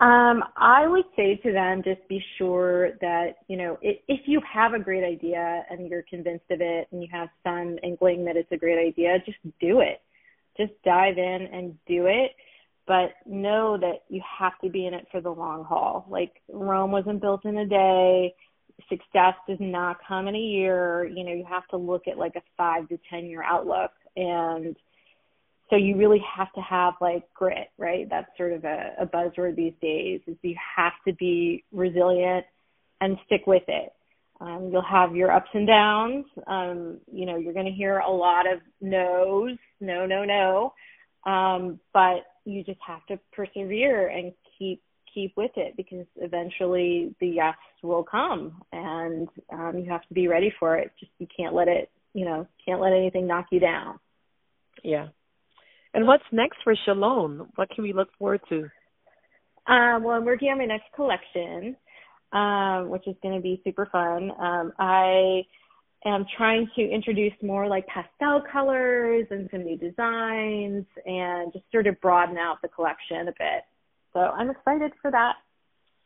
um, 0.00 0.42
I 0.56 0.88
would 0.88 1.04
say 1.14 1.36
to 1.44 1.52
them, 1.52 1.80
just 1.84 2.00
be 2.08 2.20
sure 2.36 2.90
that, 3.00 3.34
you 3.46 3.56
know, 3.56 3.78
if, 3.80 3.98
if 4.08 4.22
you 4.26 4.40
have 4.52 4.74
a 4.74 4.78
great 4.80 5.04
idea 5.04 5.62
and 5.70 5.88
you're 5.88 6.02
convinced 6.10 6.50
of 6.50 6.60
it 6.60 6.88
and 6.90 7.00
you 7.00 7.06
have 7.12 7.28
some 7.44 7.78
inkling 7.84 8.24
that 8.24 8.36
it's 8.36 8.50
a 8.50 8.56
great 8.56 8.84
idea, 8.84 9.18
just 9.24 9.38
do 9.60 9.78
it. 9.78 10.00
Just 10.56 10.72
dive 10.84 11.18
in 11.18 11.48
and 11.52 11.78
do 11.86 12.06
it. 12.06 12.32
But 12.86 13.14
know 13.26 13.78
that 13.78 14.02
you 14.08 14.20
have 14.38 14.58
to 14.62 14.68
be 14.68 14.86
in 14.86 14.94
it 14.94 15.06
for 15.12 15.20
the 15.20 15.30
long 15.30 15.64
haul. 15.64 16.06
Like 16.10 16.42
Rome 16.52 16.90
wasn't 16.90 17.20
built 17.20 17.44
in 17.44 17.56
a 17.58 17.66
day. 17.66 18.34
Success 18.88 19.34
does 19.48 19.58
not 19.60 19.98
come 20.06 20.26
in 20.26 20.34
a 20.34 20.38
year. 20.38 21.04
You 21.04 21.24
know, 21.24 21.32
you 21.32 21.44
have 21.48 21.66
to 21.68 21.76
look 21.76 22.08
at 22.08 22.18
like 22.18 22.34
a 22.36 22.42
five 22.56 22.88
to 22.88 22.98
10 23.10 23.26
year 23.26 23.42
outlook 23.42 23.92
and, 24.16 24.76
so 25.72 25.76
you 25.76 25.96
really 25.96 26.22
have 26.36 26.52
to 26.52 26.60
have 26.60 26.92
like 27.00 27.22
grit, 27.32 27.70
right? 27.78 28.06
That's 28.10 28.28
sort 28.36 28.52
of 28.52 28.64
a, 28.64 28.92
a 29.00 29.06
buzzword 29.06 29.56
these 29.56 29.72
days 29.80 30.20
is 30.26 30.36
you 30.42 30.54
have 30.76 30.92
to 31.08 31.14
be 31.14 31.64
resilient 31.72 32.44
and 33.00 33.16
stick 33.24 33.46
with 33.46 33.62
it. 33.68 33.90
Um, 34.38 34.68
you'll 34.70 34.82
have 34.82 35.16
your 35.16 35.32
ups 35.32 35.48
and 35.54 35.66
downs. 35.66 36.26
Um, 36.46 36.98
you 37.10 37.24
know, 37.24 37.36
you're 37.36 37.54
going 37.54 37.64
to 37.64 37.72
hear 37.72 38.00
a 38.00 38.10
lot 38.10 38.44
of 38.52 38.60
no's, 38.82 39.56
no, 39.80 40.04
no, 40.04 40.26
no. 40.26 40.74
Um, 41.24 41.80
but 41.94 42.26
you 42.44 42.64
just 42.64 42.80
have 42.86 43.04
to 43.06 43.18
persevere 43.32 44.08
and 44.08 44.32
keep 44.58 44.82
keep 45.12 45.32
with 45.36 45.50
it 45.56 45.76
because 45.76 46.06
eventually 46.16 47.14
the 47.20 47.28
yes 47.28 47.54
will 47.82 48.02
come 48.02 48.62
and 48.72 49.28
um, 49.52 49.72
you 49.76 49.90
have 49.90 50.00
to 50.08 50.14
be 50.14 50.26
ready 50.26 50.52
for 50.58 50.76
it. 50.76 50.90
Just 50.98 51.12
you 51.18 51.26
can't 51.36 51.54
let 51.54 51.68
it, 51.68 51.90
you 52.14 52.24
know, 52.24 52.46
can't 52.64 52.80
let 52.80 52.92
anything 52.92 53.26
knock 53.26 53.46
you 53.50 53.60
down. 53.60 53.98
Yeah, 54.82 55.08
and 55.94 56.06
what's 56.06 56.24
next 56.32 56.58
for 56.64 56.74
Chalonne? 56.86 57.46
What 57.56 57.70
can 57.70 57.84
we 57.84 57.92
look 57.92 58.08
forward 58.18 58.40
to? 58.48 58.70
Um, 59.66 60.02
well, 60.02 60.16
I'm 60.16 60.24
working 60.24 60.48
on 60.48 60.58
my 60.58 60.64
next 60.64 60.86
collection, 60.94 61.76
um, 62.32 62.88
which 62.88 63.06
is 63.06 63.14
going 63.22 63.34
to 63.36 63.40
be 63.40 63.60
super 63.64 63.86
fun. 63.92 64.30
Um, 64.40 64.72
I 64.78 65.42
am 66.06 66.24
trying 66.36 66.68
to 66.76 66.82
introduce 66.82 67.32
more 67.42 67.68
like 67.68 67.86
pastel 67.86 68.42
colors 68.50 69.26
and 69.30 69.48
some 69.50 69.64
new 69.64 69.76
designs 69.76 70.84
and 71.06 71.52
just 71.52 71.64
sort 71.70 71.86
of 71.86 72.00
broaden 72.00 72.36
out 72.38 72.60
the 72.62 72.68
collection 72.68 73.28
a 73.28 73.32
bit. 73.32 73.64
So 74.12 74.20
I'm 74.20 74.50
excited 74.50 74.92
for 75.00 75.10
that. 75.10 75.34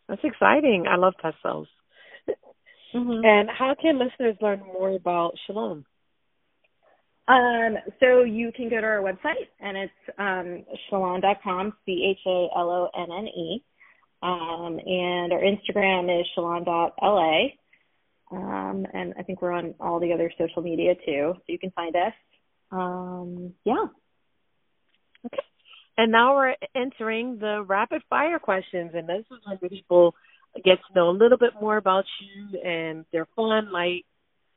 That's 0.09 0.21
exciting. 0.23 0.85
I 0.89 0.97
love 0.97 1.15
pastels. 1.21 1.69
Mm-hmm. 2.95 3.25
And 3.25 3.49
how 3.51 3.75
can 3.81 3.99
listeners 3.99 4.37
learn 4.41 4.61
more 4.61 4.91
about 4.91 5.33
Chalonne? 5.47 5.85
Um, 7.29 7.77
so 7.99 8.23
you 8.23 8.53
can 8.55 8.69
go 8.71 8.81
to 8.81 8.87
our 8.87 9.03
website 9.03 9.49
and 9.61 9.77
it's 9.77 9.93
um, 10.19 10.65
chalonne.com, 10.91 11.73
C 11.85 12.15
H 12.17 12.21
A 12.27 12.49
L 12.57 12.71
O 12.71 12.89
N 12.97 13.09
N 13.11 13.27
E. 13.27 13.65
Um, 14.23 14.79
and 14.85 15.33
our 15.33 15.41
Instagram 15.41 16.21
is 16.21 16.27
chalon.la. 16.37 17.49
Um, 18.31 18.87
and 18.93 19.15
I 19.19 19.23
think 19.23 19.41
we're 19.41 19.53
on 19.53 19.75
all 19.81 20.01
the 20.01 20.13
other 20.13 20.33
social 20.39 20.63
media 20.63 20.95
too, 20.95 21.35
so 21.35 21.43
you 21.47 21.59
can 21.59 21.71
find 21.71 21.95
us. 21.95 22.13
Um, 22.71 23.55
yeah. 23.65 23.87
Okay. 25.25 25.43
And 25.99 26.13
now 26.13 26.37
we're 26.37 26.55
entering 26.75 27.39
the 27.39 27.63
rapid 27.67 28.03
fire 28.11 28.39
questions, 28.39 28.93
and 28.95 29.09
this 29.09 29.25
is 29.31 29.39
when 29.45 29.59
people 29.71 30.15
get 30.57 30.79
to 30.89 30.95
know 30.95 31.11
a 31.11 31.17
little 31.17 31.39
bit 31.39 31.53
more 31.61 31.77
about 31.77 32.05
you, 32.21 32.61
and 32.61 33.05
they're 33.13 33.29
fun, 33.37 33.73
light, 33.73 34.05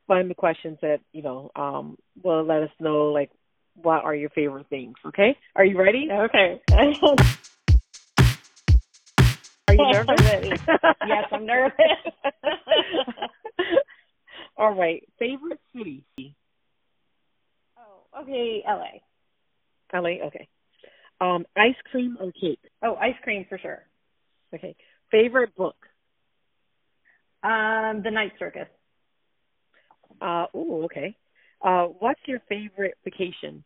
fun 0.08 0.27
the 0.27 0.36
questions 0.36 0.77
that 0.82 0.99
you 1.13 1.21
know 1.21 1.51
um, 1.55 1.97
will 2.21 2.43
let 2.43 2.63
us 2.63 2.71
know 2.79 3.12
like 3.12 3.32
what 3.75 4.03
are 4.03 4.15
your 4.15 4.29
favorite 4.29 4.67
things. 4.69 4.95
Okay, 5.05 5.38
are 5.55 5.63
you 5.63 5.79
ready? 5.79 6.10
Okay. 6.12 6.62
are 9.79 9.87
you 9.87 9.93
nervous? 10.07 10.59
yes, 11.07 11.25
I'm 11.31 11.45
nervous. 11.45 11.73
All 14.57 14.73
right, 14.73 15.03
favorite 15.17 15.59
city. 15.75 16.03
Oh, 17.77 18.21
okay, 18.21 18.63
LA. 18.67 18.99
LA, 19.99 20.25
okay. 20.27 20.47
Um, 21.21 21.45
ice 21.57 21.75
cream 21.91 22.17
or 22.19 22.31
cake? 22.31 22.59
Oh, 22.83 22.95
ice 22.95 23.15
cream 23.23 23.45
for 23.49 23.57
sure. 23.57 23.83
Okay. 24.53 24.75
Favorite 25.11 25.55
book? 25.55 25.75
Um, 27.43 28.01
The 28.03 28.11
Night 28.11 28.33
Circus. 28.39 28.67
Uh, 30.21 30.45
oh, 30.53 30.83
okay. 30.83 31.15
Uh, 31.63 31.85
what's 31.85 32.21
your 32.25 32.39
favorite 32.47 32.95
vacation? 33.03 33.63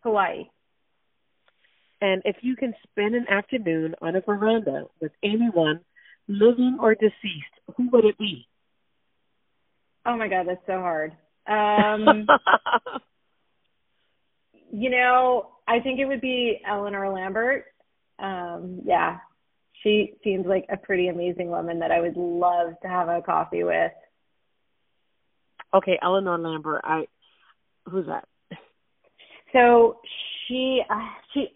Hawaii. 0.00 0.44
And 2.02 2.20
if 2.24 2.34
you 2.40 2.56
can 2.56 2.74
spend 2.82 3.14
an 3.14 3.26
afternoon 3.30 3.94
on 4.02 4.16
a 4.16 4.20
veranda 4.20 4.86
with 5.00 5.12
anyone, 5.22 5.80
living 6.26 6.78
or 6.80 6.96
deceased, 6.96 7.54
who 7.76 7.88
would 7.90 8.04
it 8.04 8.18
be? 8.18 8.48
Oh 10.04 10.16
my 10.16 10.26
god, 10.26 10.48
that's 10.48 10.66
so 10.66 10.80
hard. 10.80 11.16
Um, 11.44 12.28
you 14.72 14.90
know, 14.90 15.48
I 15.66 15.80
think 15.80 15.98
it 15.98 16.04
would 16.04 16.20
be 16.20 16.60
Eleanor 16.64 17.12
Lambert. 17.12 17.64
Um, 18.20 18.82
yeah, 18.84 19.18
she 19.82 20.14
seems 20.22 20.46
like 20.46 20.64
a 20.70 20.76
pretty 20.76 21.08
amazing 21.08 21.50
woman 21.50 21.80
that 21.80 21.90
I 21.90 22.00
would 22.00 22.16
love 22.16 22.74
to 22.82 22.88
have 22.88 23.08
a 23.08 23.22
coffee 23.22 23.64
with. 23.64 23.90
Okay, 25.74 25.98
Eleanor 26.00 26.38
Lambert. 26.38 26.82
I 26.84 27.06
who's 27.90 28.06
that? 28.06 28.28
So 29.52 29.98
she 30.48 30.82
uh, 30.88 31.08
she 31.32 31.48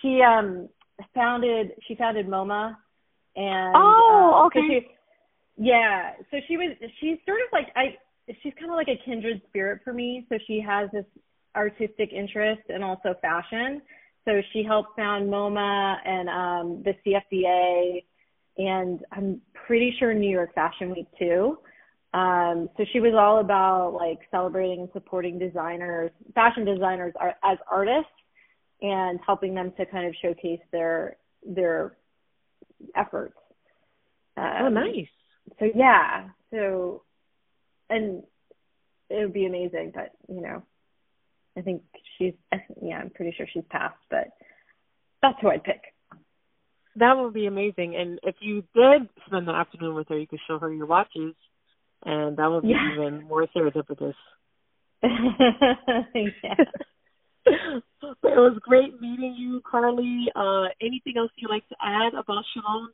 she 0.00 0.20
um 0.22 0.68
founded 1.14 1.72
she 1.86 1.94
founded 1.94 2.26
MoMA 2.26 2.76
and 3.36 3.74
oh 3.76 4.42
uh, 4.42 4.46
okay. 4.46 4.60
so 4.60 4.66
she, 4.68 4.86
yeah 5.58 6.12
so 6.30 6.38
she 6.48 6.56
was 6.56 6.76
she's 7.00 7.18
sort 7.26 7.40
of 7.40 7.48
like 7.52 7.68
I 7.76 7.96
she's 8.42 8.52
kind 8.58 8.70
of 8.70 8.76
like 8.76 8.88
a 8.88 9.00
kindred 9.04 9.40
spirit 9.48 9.80
for 9.84 9.92
me. 9.92 10.26
So 10.28 10.38
she 10.46 10.60
has 10.66 10.90
this 10.92 11.04
artistic 11.54 12.12
interest 12.12 12.62
and 12.68 12.82
also 12.82 13.14
fashion. 13.20 13.82
So 14.24 14.40
she 14.52 14.64
helped 14.64 14.96
found 14.96 15.28
MoMA 15.28 15.96
and 16.04 16.28
um 16.28 16.82
the 16.84 16.94
CFDA 17.04 18.04
and 18.58 19.00
I'm 19.12 19.40
pretty 19.66 19.94
sure 19.98 20.14
New 20.14 20.30
York 20.30 20.54
Fashion 20.54 20.90
Week 20.90 21.06
too 21.18 21.58
um, 22.16 22.70
so 22.78 22.84
she 22.94 23.00
was 23.00 23.12
all 23.14 23.40
about 23.40 23.92
like 23.92 24.20
celebrating 24.30 24.80
and 24.80 24.88
supporting 24.94 25.38
designers, 25.38 26.10
fashion 26.34 26.64
designers 26.64 27.12
are, 27.20 27.34
as 27.44 27.58
artists 27.70 28.08
and 28.80 29.20
helping 29.26 29.54
them 29.54 29.70
to 29.76 29.84
kind 29.84 30.06
of 30.06 30.14
showcase 30.22 30.60
their, 30.72 31.18
their 31.46 31.98
efforts. 32.96 33.36
Um, 34.38 34.46
oh, 34.62 34.68
nice. 34.68 35.08
So 35.58 35.66
yeah, 35.74 36.28
so, 36.50 37.02
and 37.90 38.22
it 39.10 39.16
would 39.16 39.34
be 39.34 39.44
amazing, 39.44 39.92
but 39.94 40.12
you 40.26 40.40
know, 40.40 40.62
I 41.54 41.60
think 41.60 41.82
she's, 42.16 42.32
yeah, 42.82 42.96
I'm 42.96 43.10
pretty 43.10 43.34
sure 43.36 43.46
she's 43.52 43.62
passed, 43.68 43.94
but 44.10 44.28
that's 45.20 45.36
who 45.42 45.50
I'd 45.50 45.64
pick. 45.64 45.82
That 46.96 47.18
would 47.18 47.34
be 47.34 47.44
amazing. 47.44 47.94
And 47.94 48.18
if 48.22 48.36
you 48.40 48.64
did 48.74 49.06
spend 49.26 49.46
the 49.46 49.52
afternoon 49.52 49.94
with 49.94 50.08
her, 50.08 50.18
you 50.18 50.26
could 50.26 50.40
show 50.48 50.58
her 50.58 50.72
your 50.72 50.86
watches 50.86 51.34
and 52.04 52.36
that 52.36 52.50
would 52.50 52.62
be 52.62 52.68
yeah. 52.68 52.92
even 52.92 53.24
more 53.26 53.46
serendipitous. 53.54 54.14
yeah. 55.02 56.54
but 58.22 58.32
it 58.32 58.42
was 58.42 58.58
great 58.60 59.00
meeting 59.00 59.36
you, 59.38 59.60
Carlye. 59.60 60.26
Uh, 60.34 60.68
anything 60.80 61.14
else 61.16 61.30
you'd 61.36 61.50
like 61.50 61.66
to 61.68 61.76
add 61.80 62.14
about 62.14 62.44
Chalonne 62.54 62.88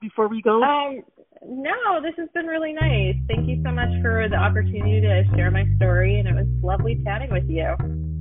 before 0.00 0.28
we 0.28 0.42
go? 0.42 0.62
Um, 0.62 1.02
no, 1.46 2.00
this 2.02 2.14
has 2.18 2.28
been 2.34 2.46
really 2.46 2.72
nice. 2.72 3.14
Thank 3.28 3.48
you 3.48 3.62
so 3.64 3.70
much 3.70 3.90
for 4.02 4.28
the 4.28 4.36
opportunity 4.36 5.00
to 5.00 5.24
share 5.36 5.50
my 5.50 5.64
story, 5.76 6.18
and 6.18 6.28
it 6.28 6.34
was 6.34 6.46
lovely 6.62 7.00
chatting 7.04 7.30
with 7.30 7.48
you. 7.48 8.11